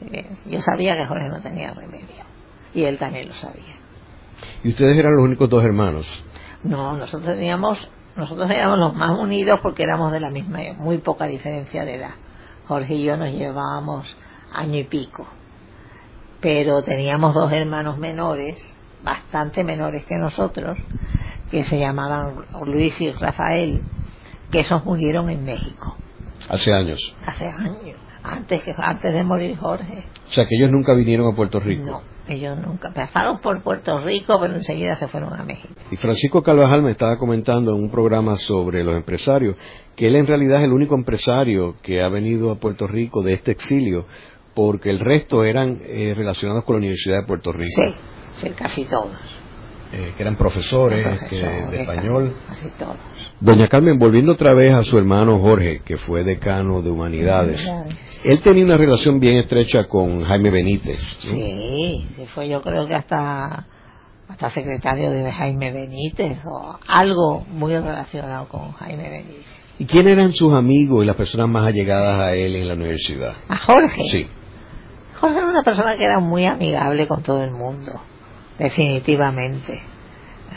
[0.00, 2.24] Eh, yo sabía que Jorge no tenía remedio
[2.72, 3.76] y él también lo sabía.
[4.62, 6.24] ¿Y ustedes eran los únicos dos hermanos?
[6.62, 11.26] No, nosotros teníamos, nosotros éramos los más unidos porque éramos de la misma, muy poca
[11.26, 12.14] diferencia de edad.
[12.66, 14.16] Jorge y yo nos llevábamos
[14.52, 15.26] año y pico,
[16.40, 18.74] pero teníamos dos hermanos menores
[19.04, 20.78] bastante menores que nosotros,
[21.50, 23.82] que se llamaban Luis y Rafael,
[24.50, 25.96] que esos murieron en México.
[26.48, 27.14] Hace años.
[27.26, 30.06] Hace años, antes, que, antes de morir Jorge.
[30.26, 31.84] O sea, que ellos nunca vinieron a Puerto Rico.
[31.84, 32.92] No, ellos nunca.
[32.92, 35.74] Pasaron por Puerto Rico, pero enseguida se fueron a México.
[35.90, 39.56] Y Francisco Calvajal me estaba comentando en un programa sobre los empresarios,
[39.96, 43.34] que él en realidad es el único empresario que ha venido a Puerto Rico de
[43.34, 44.06] este exilio,
[44.54, 47.82] porque el resto eran eh, relacionados con la Universidad de Puerto Rico.
[47.82, 47.94] Sí
[48.36, 49.16] Sí, casi todos.
[49.96, 52.34] Eh, que eran profesores, de español.
[52.48, 52.96] Casi, todos.
[53.38, 57.64] Doña Carmen, volviendo otra vez a su hermano Jorge, que fue decano de humanidades,
[58.24, 61.00] él tenía una relación bien estrecha con Jaime Benítez.
[61.20, 63.68] Sí, sí, fue yo creo que hasta,
[64.26, 69.46] hasta secretario de Jaime Benítez o algo muy relacionado con Jaime Benítez.
[69.78, 73.34] ¿Y quién eran sus amigos y las personas más allegadas a él en la universidad?
[73.46, 74.02] ¿A Jorge?
[74.10, 74.26] Sí.
[75.20, 78.00] Jorge era una persona que era muy amigable con todo el mundo
[78.58, 79.82] definitivamente.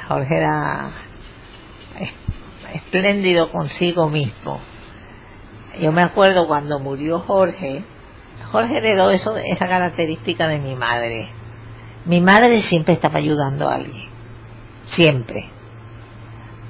[0.08, 0.92] Jorge era
[2.74, 4.60] espléndido consigo mismo.
[5.80, 7.84] Yo me acuerdo cuando murió Jorge,
[8.52, 11.30] Jorge heredó eso, esa característica de mi madre.
[12.06, 14.10] Mi madre siempre estaba ayudando a alguien,
[14.86, 15.50] siempre.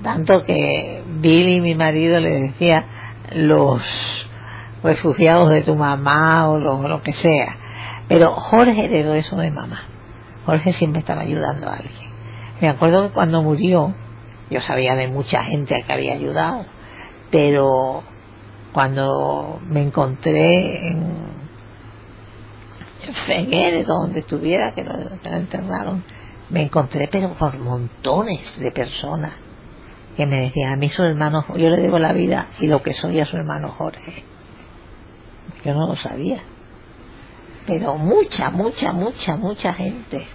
[0.02, 2.86] Tanto que Billy, mi marido, le decía
[3.34, 4.28] los
[4.84, 7.58] refugiados de tu mamá o lo que sea.
[8.08, 9.84] Pero Jorge heredó eso de mamá.
[10.48, 12.10] Jorge siempre estaba ayudando a alguien.
[12.62, 13.94] Me acuerdo que cuando murió,
[14.50, 16.64] yo sabía de mucha gente que había ayudado,
[17.30, 18.02] pero
[18.72, 21.04] cuando me encontré en,
[23.28, 24.94] en donde estuviera, que lo,
[25.26, 26.06] enterraron,
[26.50, 29.34] me encontré pero por montones de personas
[30.16, 32.94] que me decían, a mí su hermano, yo le debo la vida y lo que
[32.94, 34.24] soy a su hermano Jorge.
[35.66, 36.40] Yo no lo sabía.
[37.66, 40.26] Pero mucha, mucha, mucha, mucha gente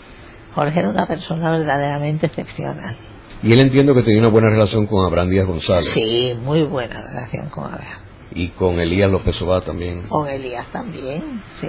[0.55, 2.96] Jorge era una persona verdaderamente excepcional.
[3.42, 5.90] Y él entiendo que tenía una buena relación con Abraham Díaz González.
[5.90, 8.00] Sí, muy buena relación con Abraham.
[8.34, 10.03] Y con Elías López Obá también.
[10.09, 11.68] Con Elías también, sí.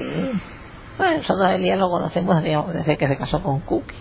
[0.98, 3.96] Bueno, nosotros a Elías lo conocemos desde que se casó con Cookie,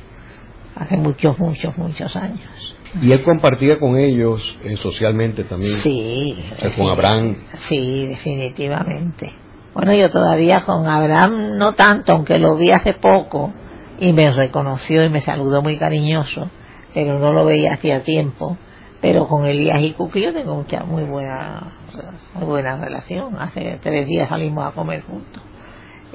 [0.76, 2.76] hace muchos, muchos, muchos años.
[3.00, 5.72] ¿Y él compartía con ellos eh, socialmente también?
[5.72, 6.44] Sí.
[6.76, 7.36] con Abraham.
[7.54, 9.32] Sí, definitivamente.
[9.72, 13.54] Bueno, yo todavía con Abraham no tanto, aunque lo vi hace poco
[14.02, 16.50] y me reconoció y me saludó muy cariñoso,
[16.92, 18.56] pero no lo veía hacía tiempo.
[19.00, 21.72] Pero con Elías y Cookie yo tengo mucha, muy buena,
[22.34, 23.40] muy buena relación.
[23.40, 25.40] Hace tres días salimos a comer juntos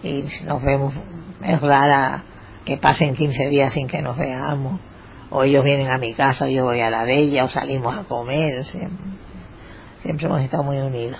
[0.03, 0.93] y nos vemos.
[1.41, 2.23] Es rara
[2.65, 4.81] que pasen 15 días sin que nos veamos
[5.29, 7.97] o ellos vienen a mi casa, o yo voy a la de ella, o salimos
[7.97, 11.19] a comer, siempre, hemos estado muy unidos.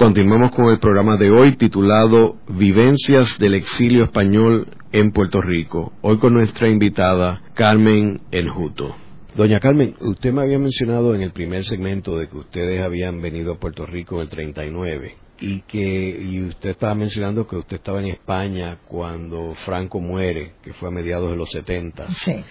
[0.00, 5.92] Continuamos con el programa de hoy titulado Vivencias del exilio español en Puerto Rico.
[6.00, 8.96] Hoy con nuestra invitada Carmen Enjuto.
[9.36, 13.52] Doña Carmen, usted me había mencionado en el primer segmento de que ustedes habían venido
[13.52, 18.00] a Puerto Rico en el 39 y que y usted estaba mencionando que usted estaba
[18.00, 22.10] en España cuando Franco muere, que fue a mediados de los 70.
[22.12, 22.42] Sí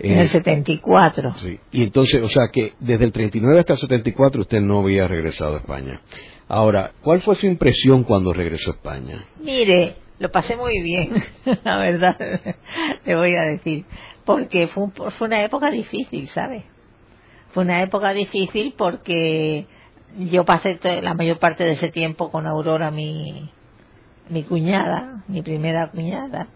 [0.00, 1.28] en el 74.
[1.28, 1.58] Eh, sí.
[1.70, 5.54] Y entonces, o sea que desde el 39 hasta el 74 usted no había regresado
[5.54, 6.00] a España.
[6.48, 9.24] Ahora, ¿cuál fue su impresión cuando regresó a España?
[9.40, 11.10] Mire, lo pasé muy bien,
[11.64, 12.16] la verdad,
[13.04, 13.84] le voy a decir,
[14.24, 16.64] porque fue, fue una época difícil, ¿sabe?
[17.50, 19.66] Fue una época difícil porque
[20.18, 23.50] yo pasé la mayor parte de ese tiempo con Aurora, mi,
[24.28, 26.48] mi cuñada, mi primera cuñada,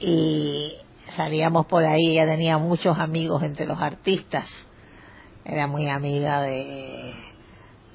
[0.00, 0.72] y
[1.08, 4.68] salíamos por ahí, ella tenía muchos amigos entre los artistas,
[5.44, 7.12] era muy amiga de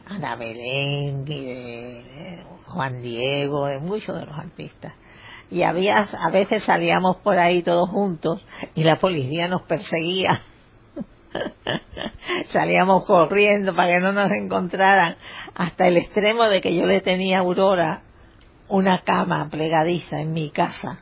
[0.09, 4.93] Ana Belén y de Juan Diego, de muchos de los artistas.
[5.51, 8.41] Y había, a veces salíamos por ahí todos juntos
[8.75, 10.41] y la policía nos perseguía.
[12.47, 15.15] salíamos corriendo para que no nos encontraran,
[15.55, 18.01] hasta el extremo de que yo le tenía a Aurora
[18.67, 20.99] una cama plegadiza en mi casa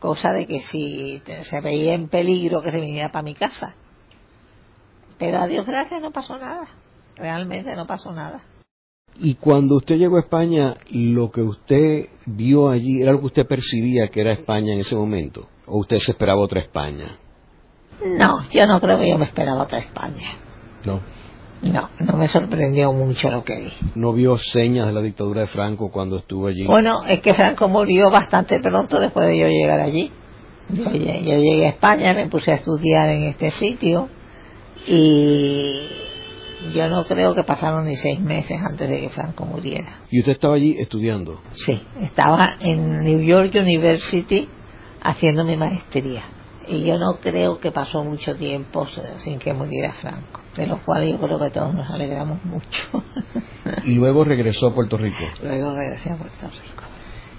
[0.00, 3.74] cosa de que si se veía en peligro que se viniera para mi casa.
[5.18, 6.66] Pero a Dios gracias no pasó nada,
[7.20, 8.42] realmente no pasó nada.
[9.18, 13.46] Y cuando usted llegó a España, lo que usted vio allí era lo que usted
[13.46, 17.18] percibía que era España en ese momento, o usted se esperaba otra España.
[18.04, 20.38] No, yo no creo que yo me esperaba otra España.
[20.84, 21.00] No.
[21.62, 23.72] No, no me sorprendió mucho lo que vi.
[23.94, 26.64] ¿No vio señas de la dictadura de Franco cuando estuvo allí?
[26.64, 30.10] Bueno, es que Franco murió bastante pronto después de yo llegar allí.
[30.70, 34.08] Yo, llegué a España, me puse a estudiar en este sitio
[34.86, 35.82] y
[36.72, 40.00] yo no creo que pasaron ni seis meses antes de que Franco muriera.
[40.10, 41.40] ¿Y usted estaba allí estudiando?
[41.52, 44.48] Sí, estaba en New York University
[45.02, 46.22] haciendo mi maestría.
[46.68, 48.86] Y yo no creo que pasó mucho tiempo
[49.18, 53.04] sin que muriera Franco de los cuales yo creo que todos nos alegramos mucho.
[53.84, 55.24] ¿Y luego regresó a Puerto Rico?
[55.42, 56.84] Luego regresé a Puerto Rico.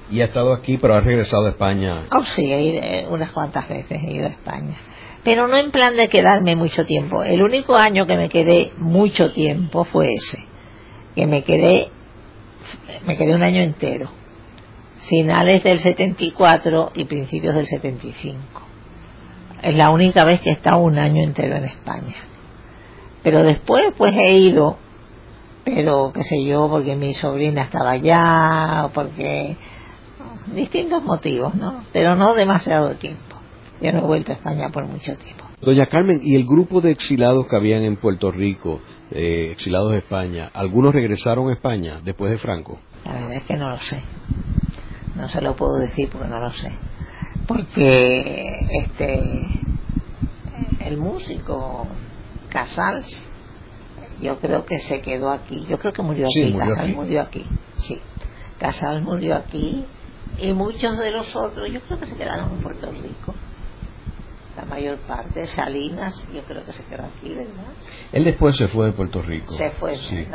[0.10, 2.08] ¿Y ha estado aquí, pero ha regresado a España?
[2.12, 4.76] Oh, sí, he ido eh, unas cuantas veces, he ido a España.
[5.24, 7.24] Pero no en plan de quedarme mucho tiempo.
[7.24, 10.46] El único año que me quedé mucho tiempo fue ese.
[11.16, 11.90] Que me quedé,
[13.06, 14.10] me quedé un año entero.
[15.04, 18.38] Finales del 74 y principios del 75.
[19.62, 22.16] Es la única vez que he estado un año entero en España
[23.24, 24.78] pero después pues he ido,
[25.64, 29.58] pero qué sé yo, porque mi sobrina estaba allá, o porque
[30.48, 31.84] distintos motivos, ¿no?
[31.94, 33.31] Pero no demasiado tiempo.
[33.82, 35.46] Yo no he vuelto a España por mucho tiempo.
[35.60, 38.80] Doña Carmen, ¿y el grupo de exilados que habían en Puerto Rico,
[39.10, 42.80] eh, exilados de España, algunos regresaron a España después de Franco?
[43.06, 44.04] La verdad es que no lo sé.
[45.16, 46.72] No se lo puedo decir porque no lo sé.
[47.48, 49.22] Porque este
[50.86, 51.88] el músico
[52.50, 53.32] Casals,
[54.22, 55.66] yo creo que se quedó aquí.
[55.68, 56.54] Yo creo que murió aquí.
[56.54, 57.46] Casals murió aquí.
[57.78, 58.00] Sí.
[58.60, 59.86] Casals murió aquí.
[60.40, 63.34] Y muchos de los otros, yo creo que se quedaron en Puerto Rico
[64.56, 65.46] la mayor parte.
[65.46, 67.74] Salinas, yo creo que se quedó aquí, ¿verdad?
[68.12, 69.54] Él después se fue de Puerto Rico.
[69.54, 70.26] Se fue, sí.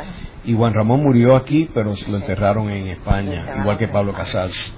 [0.45, 4.73] Y Juan Ramón murió aquí, pero lo enterraron en España, igual que Pablo Casals,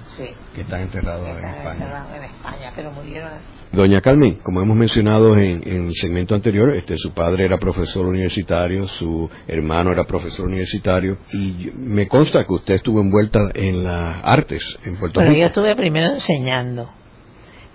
[0.54, 2.06] que están enterrados en, España.
[2.16, 2.74] en España.
[2.76, 3.32] pero murieron
[3.72, 8.08] Doña Carmen, como hemos mencionado en, en, el segmento anterior, este, su padre era profesor
[8.08, 14.22] universitario, su hermano era profesor universitario, y me consta que usted estuvo envuelta en las
[14.24, 15.30] artes en Puerto Rico.
[15.32, 16.90] Pero yo estuve primero enseñando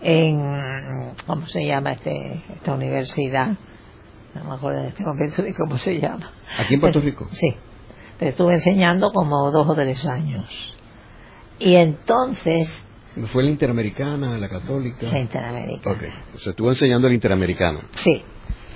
[0.04, 3.56] en, ¿cómo se llama este, esta universidad?
[4.34, 6.30] No me acuerdo en este momento de cómo se llama.
[6.58, 7.26] ¿Aquí en Puerto Rico?
[7.32, 7.56] Sí.
[8.18, 10.76] Pero estuve enseñando como dos o tres años.
[11.58, 12.86] Y entonces...
[13.32, 15.06] ¿Fue la Interamericana, la Católica?
[15.10, 15.96] La Interamericana.
[15.96, 16.38] Ok.
[16.38, 17.80] Se estuvo enseñando la Interamericana.
[17.94, 18.22] Sí.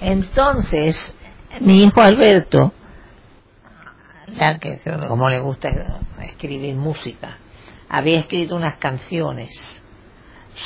[0.00, 1.14] Entonces,
[1.60, 2.72] mi hijo Alberto,
[4.38, 5.68] ya que como le gusta
[6.22, 7.36] escribir música,
[7.88, 9.82] había escrito unas canciones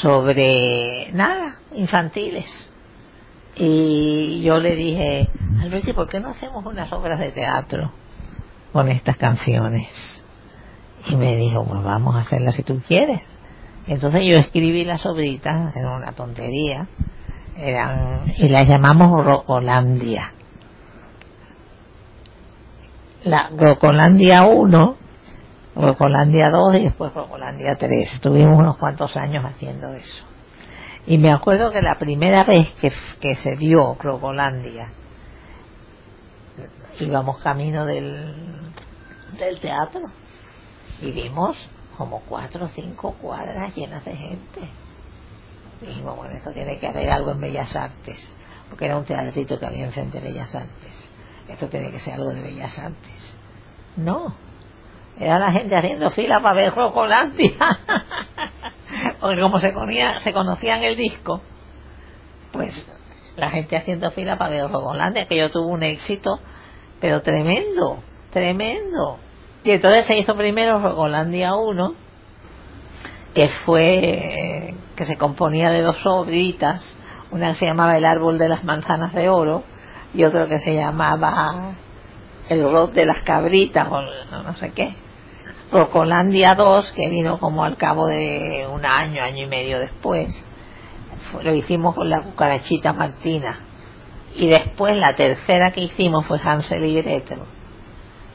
[0.00, 2.68] sobre nada, infantiles.
[3.54, 5.28] Y yo le dije,
[5.60, 7.92] Alberto, ¿por qué no hacemos unas obras de teatro
[8.72, 10.24] con estas canciones?
[11.08, 13.22] Y me dijo, pues vamos a hacerlas si tú quieres.
[13.86, 16.86] Entonces yo escribí las obritas, era una tontería,
[17.56, 20.32] eran, y las llamamos Rocolandia.
[23.24, 24.96] La Rocolandia 1,
[25.74, 28.14] Rocolandia 2 y después Rocolandia 3.
[28.14, 30.24] Estuvimos unos cuantos años haciendo eso.
[31.06, 32.72] Y me acuerdo que la primera vez
[33.20, 34.88] que, se dio Rocolandia,
[37.00, 38.34] íbamos camino del,
[39.38, 40.02] del teatro
[41.00, 41.56] y vimos
[41.96, 44.60] como cuatro o cinco cuadras llenas de gente
[45.86, 48.36] dijimos, bueno, esto tiene que haber algo en Bellas Artes,
[48.68, 51.10] porque era un teatrito que había enfrente de Bellas Artes.
[51.48, 53.36] Esto tiene que ser algo de Bellas Artes.
[53.96, 54.34] No,
[55.18, 57.52] era la gente haciendo fila para ver Rocolandia.
[59.20, 61.40] porque como se, conocía, se conocían el disco,
[62.52, 62.90] pues
[63.36, 66.38] la gente haciendo fila para ver Rocolandia, que yo tuve un éxito,
[67.00, 69.18] pero tremendo, tremendo.
[69.64, 71.94] Y entonces se hizo primero Rocolandia 1,
[73.34, 76.96] que fue que se componía de dos obritas,
[77.30, 79.64] una que se llamaba El árbol de las manzanas de oro
[80.12, 81.74] y otro que se llamaba
[82.48, 84.02] El rock de las cabritas o
[84.42, 84.94] no sé qué.
[85.72, 90.44] Rocolandia 2, que vino como al cabo de un año, año y medio después,
[91.42, 93.58] lo hicimos con la cucarachita Martina.
[94.36, 97.40] Y después la tercera que hicimos fue Hansel y Gretel,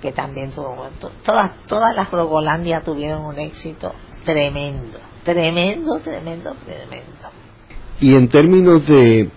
[0.01, 0.75] que también tuvo...
[1.23, 7.29] Todas, todas las Rocolandia tuvieron un éxito tremendo, tremendo, tremendo, tremendo.
[7.99, 9.29] Y en términos de,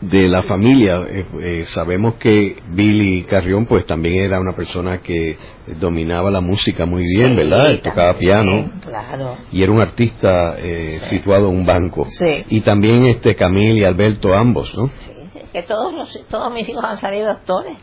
[0.00, 5.36] de la familia, eh, eh, sabemos que Billy Carrión pues también era una persona que
[5.78, 7.78] dominaba la música muy bien, ¿verdad?
[7.82, 8.72] Tocaba piano.
[8.80, 9.36] Claro.
[9.52, 12.06] Y era un artista eh, situado en un banco.
[12.08, 12.44] Sí.
[12.48, 14.88] Y también este Camille y Alberto ambos, ¿no?
[14.88, 15.12] Sí,
[15.52, 17.76] que todos, los, todos mis hijos han salido actores.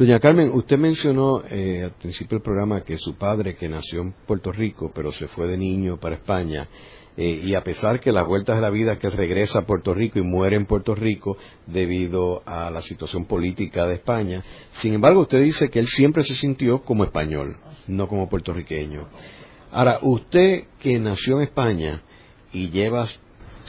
[0.00, 4.14] Doña Carmen, usted mencionó eh, al principio del programa que su padre, que nació en
[4.26, 6.66] Puerto Rico, pero se fue de niño para España,
[7.16, 10.18] eh, y a pesar que las vueltas de la vida que regresa a Puerto Rico
[10.18, 11.36] y muere en Puerto Rico
[11.66, 16.34] debido a la situación política de España, sin embargo usted dice que él siempre se
[16.34, 17.56] sintió como español,
[17.88, 19.08] no como puertorriqueño.
[19.72, 22.02] Ahora, usted que nació en España
[22.52, 23.06] y lleva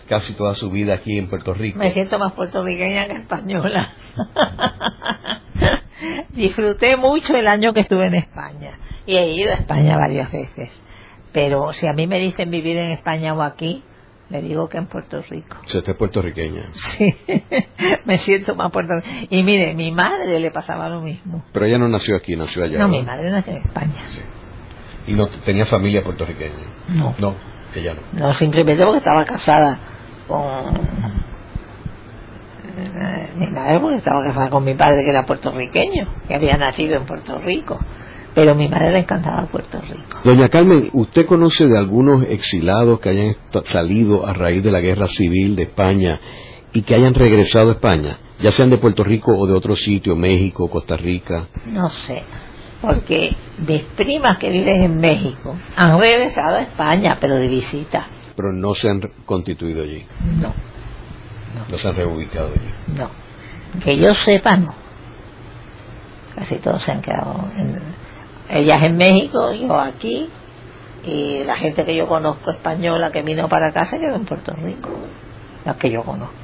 [0.08, 1.80] casi toda su vida aquí en Puerto Rico.
[1.80, 3.94] Me siento más puertorriqueña que española.
[6.30, 10.82] Disfruté mucho el año que estuve en España y he ido a España varias veces.
[11.32, 13.84] Pero si a mí me dicen vivir en España o aquí,
[14.30, 15.58] le digo que en Puerto Rico.
[15.66, 16.70] Si usted es puertorriqueña.
[16.74, 17.14] Sí,
[18.06, 19.28] me siento más puertorriqueña.
[19.30, 21.44] Y mire, mi madre le pasaba lo mismo.
[21.52, 22.80] Pero ella no nació aquí, nació allá.
[22.80, 24.08] No, mi madre nació en España.
[24.08, 24.22] Sí.
[25.08, 26.54] ¿Y no tenía familia puertorriqueña?
[26.90, 27.16] No.
[27.20, 27.36] No,
[27.76, 28.28] ella no.
[28.28, 29.80] No, simplemente porque estaba casada
[30.28, 30.74] con
[33.38, 37.06] mi madre porque estaba casada con mi padre que era puertorriqueño, que había nacido en
[37.06, 37.80] Puerto Rico.
[38.34, 40.20] Pero mi madre le encantaba Puerto Rico.
[40.24, 45.08] Doña Carmen, ¿usted conoce de algunos exilados que hayan salido a raíz de la guerra
[45.08, 46.20] civil de España
[46.72, 48.18] y que hayan regresado a España?
[48.40, 51.48] Ya sean de Puerto Rico o de otro sitio, México, Costa Rica.
[51.66, 52.24] No sé,
[52.82, 53.36] porque
[53.68, 58.08] mis primas que viven en México han regresado a España, pero de visita.
[58.36, 60.06] Pero no se han constituido allí.
[60.38, 60.54] No.
[61.54, 62.98] No, no se han reubicado allí.
[62.98, 63.10] No.
[63.84, 64.74] Que yo sepa, no.
[66.34, 67.46] Casi todos se han quedado.
[67.58, 68.01] En,
[68.52, 70.30] ellas en México, yo aquí.
[71.04, 74.54] Y la gente que yo conozco española que vino para acá se quedó en Puerto
[74.54, 74.89] Rico.
[75.66, 76.36] Las que yo conozco.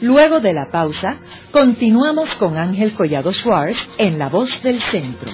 [0.00, 1.18] Luego de la pausa,
[1.52, 5.30] continuamos con Ángel Collado Schwartz en La Voz del Centro.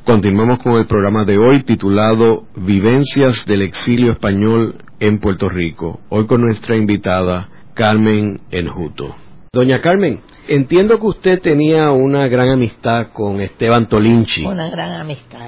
[0.04, 5.98] Continuamos con el programa de hoy titulado Vivencias del exilio español en Puerto Rico.
[6.08, 9.16] Hoy con nuestra invitada Carmen Enjuto.
[9.52, 14.46] Doña Carmen, entiendo que usted tenía una gran amistad con Esteban Tolinchi.
[14.46, 15.40] Una gran amistad.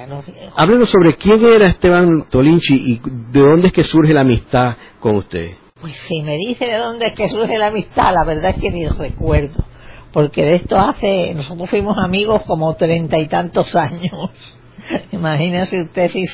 [0.57, 3.01] Háblenos sobre quién era Esteban Tolinchi y
[3.31, 5.51] de dónde es que surge la amistad con usted.
[5.79, 8.71] Pues si me dice de dónde es que surge la amistad, la verdad es que
[8.71, 9.63] ni recuerdo.
[10.11, 14.31] Porque de esto hace, nosotros fuimos amigos como treinta y tantos años.
[15.13, 16.25] Imagínese usted si,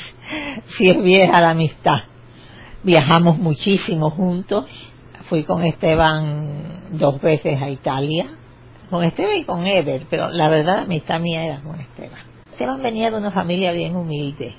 [0.65, 1.99] si es vieja la amistad.
[2.82, 4.65] Viajamos muchísimo juntos
[5.30, 8.26] fui con Esteban dos veces a Italia,
[8.90, 12.20] con Esteban y con Ever, pero la verdad la amistad mía era con Esteban.
[12.52, 14.56] Esteban venía de una familia bien humilde,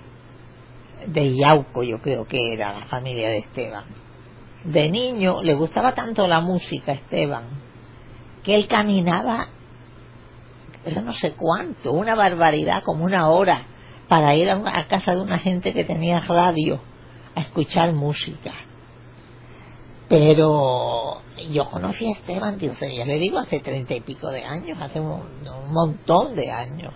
[1.07, 3.85] de Yauco yo creo que era la familia de Esteban.
[4.63, 7.49] De niño le gustaba tanto la música a Esteban,
[8.45, 9.49] que él caminaba,
[11.03, 13.67] no sé cuánto, una barbaridad, como una hora,
[14.09, 16.81] para ir a casa de una gente que tenía radio
[17.35, 18.70] a escuchar música
[20.11, 24.99] pero yo conocí a Esteban ya le digo, hace treinta y pico de años, hace
[24.99, 25.23] un,
[25.71, 26.93] montón de años.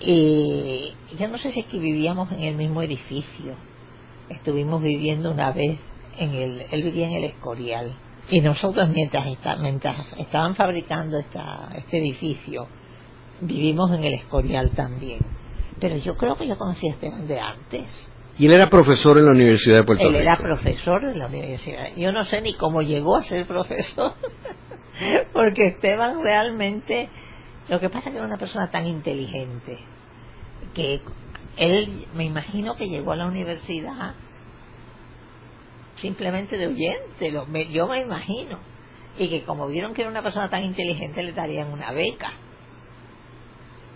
[0.00, 3.56] Y yo no sé si es que vivíamos en el mismo edificio.
[4.28, 5.78] Estuvimos viviendo una vez
[6.18, 7.96] en el, él vivía en el Escorial.
[8.28, 9.26] Y nosotros mientras,
[9.62, 12.68] mientras estaban fabricando esta, este edificio,
[13.40, 15.20] vivimos en el Escorial también.
[15.80, 19.26] Pero yo creo que yo conocí a Esteban de antes y él era profesor en
[19.26, 20.16] la Universidad de Puerto Rico.
[20.18, 21.94] Él era profesor de la universidad.
[21.96, 24.14] Yo no sé ni cómo llegó a ser profesor,
[25.32, 27.08] porque Esteban realmente,
[27.68, 29.78] lo que pasa es que era una persona tan inteligente,
[30.74, 31.00] que
[31.56, 34.14] él, me imagino que llegó a la universidad
[35.94, 38.58] simplemente de oyente, lo, yo me imagino,
[39.16, 42.32] y que como vieron que era una persona tan inteligente le darían una beca.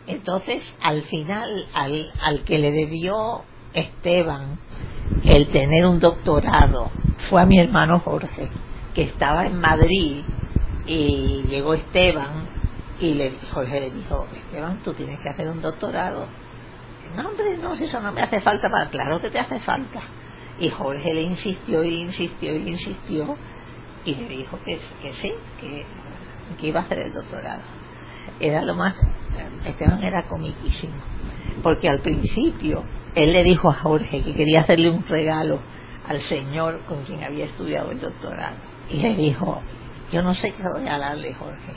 [0.07, 4.59] Entonces, al final, al, al que le debió Esteban
[5.25, 6.91] el tener un doctorado
[7.29, 8.51] fue a mi hermano Jorge,
[8.95, 10.25] que estaba en Madrid
[10.87, 12.49] y llegó Esteban
[13.01, 16.27] y le, Jorge le dijo, Esteban, tú tienes que hacer un doctorado.
[17.17, 20.03] No, hombre, no, si eso no me hace falta, para, claro que te hace falta.
[20.61, 23.37] Y Jorge le insistió y insistió y insistió
[24.05, 25.85] y le dijo que, que sí, que,
[26.59, 27.63] que iba a hacer el doctorado.
[28.41, 28.95] Era lo más,
[29.65, 30.97] Esteban era comiquísimo,
[31.63, 32.85] porque al principio
[33.19, 35.61] él le dijo a Jorge que quería hacerle un regalo
[36.07, 38.57] al señor con quien había estudiado el doctorado.
[38.89, 39.61] Y le dijo,
[40.13, 41.73] yo no sé qué regalarle, Jorge.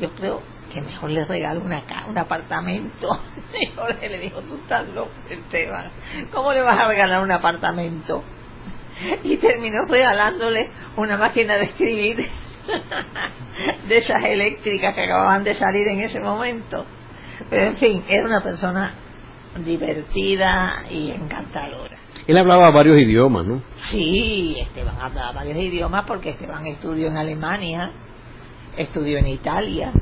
[0.00, 0.42] Yo creo
[0.72, 3.08] que mejor le regalo un apartamento.
[3.60, 5.90] Y Jorge le dijo, tú estás loco, Esteban.
[6.32, 8.22] ¿Cómo le vas a regalar un apartamento?
[9.24, 12.16] Y terminó regalándole una máquina de escribir
[13.88, 16.86] de esas eléctricas que acababan de salir en ese momento.
[17.50, 18.94] Pero en fin, era una persona
[19.64, 21.96] divertida y encantadora.
[22.26, 23.62] Él hablaba varios idiomas, ¿no?
[23.90, 27.92] Sí, Esteban hablaba varios idiomas porque Esteban estudió en Alemania,
[28.76, 29.92] estudió en Italia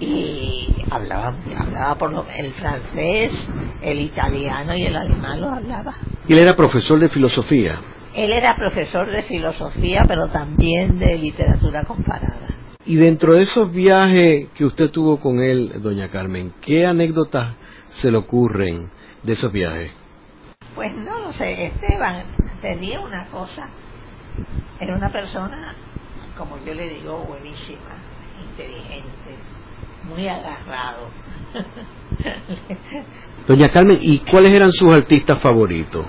[0.00, 3.50] y hablaba, hablaba por lo, el francés,
[3.82, 5.94] el italiano y el alemán lo hablaba.
[6.26, 7.80] ¿Y él era profesor de filosofía?
[8.14, 12.46] Él era profesor de filosofía, pero también de literatura comparada.
[12.86, 17.54] Y dentro de esos viajes que usted tuvo con él, doña Carmen, ¿qué anécdotas
[17.94, 18.90] se le ocurren
[19.22, 19.92] de esos viajes?
[20.74, 22.24] Pues no lo sé, Esteban
[22.60, 23.68] tenía una cosa,
[24.80, 25.74] era una persona,
[26.36, 27.94] como yo le digo, buenísima,
[28.50, 29.36] inteligente,
[30.08, 31.08] muy agarrado.
[33.46, 36.04] Doña Carmen, ¿y cuáles eran sus artistas favoritos?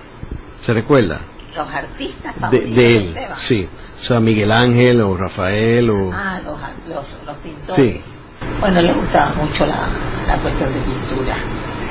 [0.61, 1.21] ¿Se recuerda?
[1.55, 3.67] Los artistas favoritos de, él, sí.
[3.95, 6.11] O sea, Miguel Ángel o Rafael o...
[6.11, 6.59] Ah, los,
[7.25, 7.75] los, pintores.
[7.75, 8.01] Sí.
[8.59, 9.95] Bueno, le gustaba mucho la,
[10.27, 11.37] la cuestión de pintura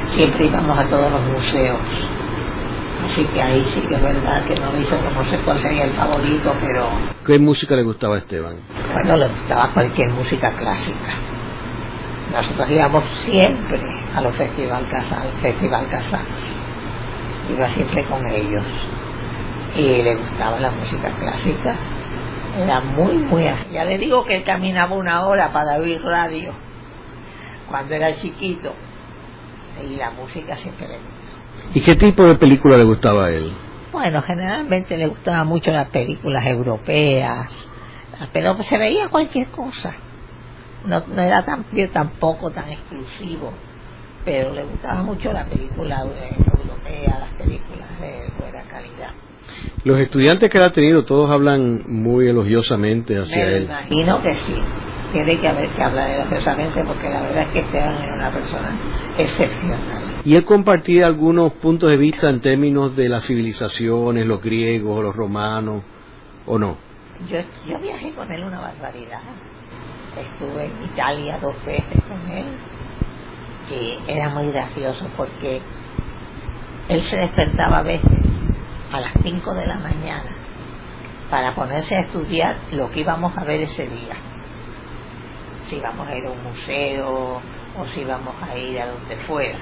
[0.06, 1.80] siempre íbamos a todos los museos.
[3.04, 5.84] Así que ahí sí que es verdad que no dijo que no sé cuál sería
[5.84, 6.88] el favorito, pero...
[7.26, 8.56] ¿Qué música le gustaba a Esteban?
[8.92, 11.18] Bueno, le gustaba cualquier música clásica.
[12.32, 13.80] Nosotros íbamos siempre
[14.14, 16.62] a los Festival Casals, Festival Casals.
[17.54, 18.64] Iba siempre con ellos.
[19.76, 21.76] Y le gustaba la música clásica.
[22.56, 23.44] Era muy, muy...
[23.70, 26.54] Ya le digo que él caminaba una hora para oír radio
[27.68, 28.72] cuando era chiquito
[29.82, 31.74] y la música siempre le gustó.
[31.74, 33.52] ¿Y qué tipo de película le gustaba a él?
[33.92, 37.68] Bueno, generalmente le gustaban mucho las películas europeas,
[38.32, 39.94] pero se veía cualquier cosa.
[40.84, 43.52] No, no era tan, tampoco tan exclusivo,
[44.24, 49.12] pero le gustaba mucho la película europea, las películas de buena calidad.
[49.84, 53.64] Los estudiantes que él ha tenido, todos hablan muy elogiosamente hacia Me él.
[53.64, 54.54] Imagino que sí
[55.12, 58.76] tiene que haber que hablar elogiosamente porque la verdad es que Esteban era una persona
[59.18, 60.20] excepcional.
[60.24, 65.14] ¿Y él compartía algunos puntos de vista en términos de las civilizaciones, los griegos, los
[65.14, 65.82] romanos,
[66.46, 66.76] o no?
[67.28, 69.20] yo, yo viajé con él una barbaridad.
[70.16, 72.56] Estuve en Italia dos veces con él
[73.70, 75.60] y era muy gracioso porque
[76.88, 78.10] él se despertaba a veces
[78.92, 80.30] a las 5 de la mañana
[81.30, 84.16] para ponerse a estudiar lo que íbamos a ver ese día.
[85.64, 87.40] Si íbamos a ir a un museo
[87.78, 89.58] o si íbamos a ir a donde fuera.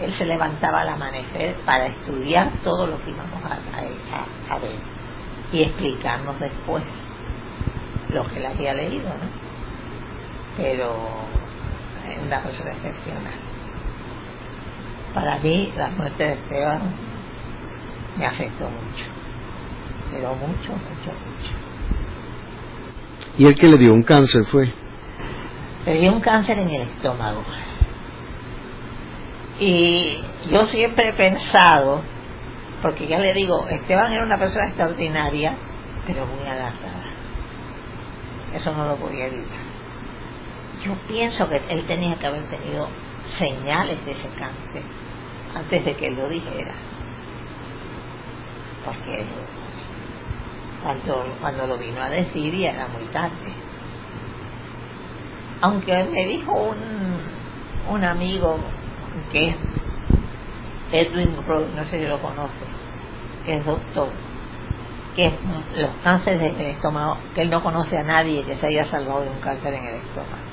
[0.00, 4.76] Él se levantaba al amanecer para estudiar todo lo que íbamos a, a, ver
[5.52, 6.84] y explicarnos después
[8.12, 9.28] lo que él había leído, ¿no?
[10.56, 10.94] Pero
[12.08, 13.34] es una persona excepcional.
[15.14, 16.94] Para mí la muerte de Esteban
[18.16, 19.04] me afectó mucho,
[20.12, 21.68] pero mucho, mucho, mucho.
[23.36, 24.72] ¿Y el que le dio un cáncer fue?
[25.86, 27.42] Dio un cáncer en el estómago.
[29.60, 30.18] Y
[30.50, 32.02] yo siempre he pensado,
[32.82, 35.56] porque ya le digo, Esteban era una persona extraordinaria,
[36.06, 37.04] pero muy adaptada.
[38.54, 39.68] Eso no lo podía evitar.
[40.84, 42.88] Yo pienso que él tenía que haber tenido
[43.26, 44.82] señales de ese cáncer
[45.54, 46.72] antes de que él lo dijera.
[48.84, 49.24] Porque
[50.82, 53.67] cuando, cuando lo vino a decir ya era muy tarde.
[55.60, 57.20] Aunque me dijo un,
[57.90, 58.58] un amigo
[59.32, 59.56] que es
[60.92, 62.64] Edwin Roy, no sé si lo conoce,
[63.44, 64.08] que es doctor,
[65.16, 65.32] que
[65.76, 69.30] los cánceres del estómago, que él no conoce a nadie que se haya salvado de
[69.30, 70.48] un cáncer en el estómago.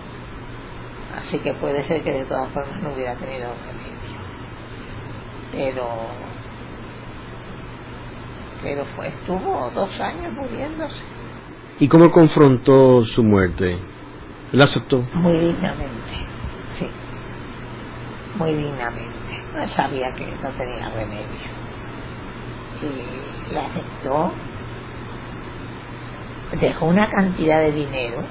[1.16, 3.96] Así que puede ser que de todas formas no hubiera tenido remedio.
[5.52, 5.88] Pero,
[8.62, 11.02] pero fue, estuvo dos años muriéndose.
[11.80, 13.78] ¿Y cómo confrontó su muerte?
[14.56, 15.02] ¿La aceptó?
[15.14, 16.14] Muy dignamente,
[16.80, 16.88] sí.
[18.38, 19.44] Muy dignamente.
[19.54, 21.28] Él sabía que no tenía remedio.
[22.82, 24.32] Y la aceptó.
[26.62, 28.24] Dejó una cantidad de dinero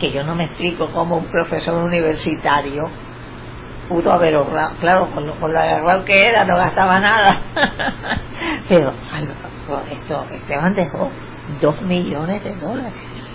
[0.00, 2.90] que yo no me explico cómo un profesor universitario
[3.88, 7.42] pudo haber ahorrado, claro, con lo, con lo que era no gastaba nada,
[8.68, 8.92] pero
[9.90, 11.10] esto, Esteban dejó
[11.60, 13.29] dos millones de dólares,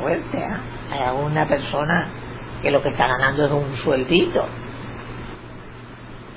[0.00, 0.50] qué fuerte, ¿eh?
[0.90, 2.08] hay una persona
[2.62, 4.46] que lo que está ganando es un sueldito.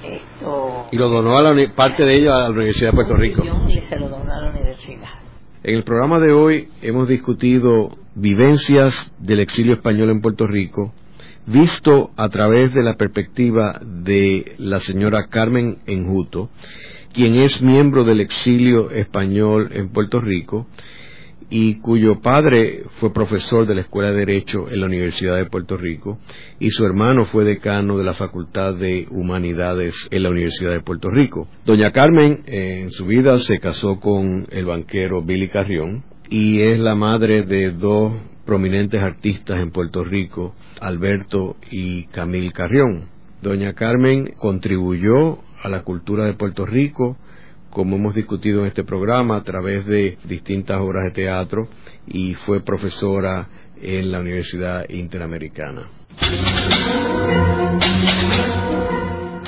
[0.03, 3.43] Esto, y lo donó a la parte de ello a la Universidad de Puerto Rico.
[3.69, 5.09] Y se lo donó a la universidad.
[5.63, 10.93] En el programa de hoy hemos discutido vivencias del exilio español en Puerto Rico,
[11.45, 16.49] visto a través de la perspectiva de la señora Carmen Enjuto,
[17.13, 20.67] quien es miembro del exilio español en Puerto Rico
[21.55, 25.77] y cuyo padre fue profesor de la Escuela de Derecho en la Universidad de Puerto
[25.77, 26.17] Rico
[26.59, 31.11] y su hermano fue decano de la Facultad de Humanidades en la Universidad de Puerto
[31.11, 31.47] Rico.
[31.63, 36.95] Doña Carmen en su vida se casó con el banquero Billy Carrión y es la
[36.95, 38.13] madre de dos
[38.47, 43.09] prominentes artistas en Puerto Rico, Alberto y Camil Carrión.
[43.43, 47.15] Doña Carmen contribuyó a la cultura de Puerto Rico,
[47.73, 51.67] como hemos discutido en este programa, a través de distintas obras de teatro
[52.07, 53.49] y fue profesora
[53.81, 55.87] en la Universidad Interamericana.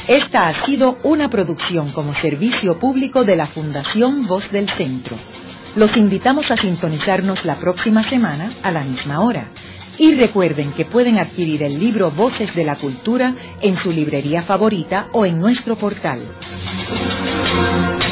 [0.08, 5.16] Esta ha sido una producción como servicio público de la Fundación Voz del Centro.
[5.76, 9.52] Los invitamos a sintonizarnos la próxima semana a la misma hora.
[9.98, 15.08] Y recuerden que pueden adquirir el libro Voces de la Cultura en su librería favorita
[15.14, 16.22] o en nuestro portal.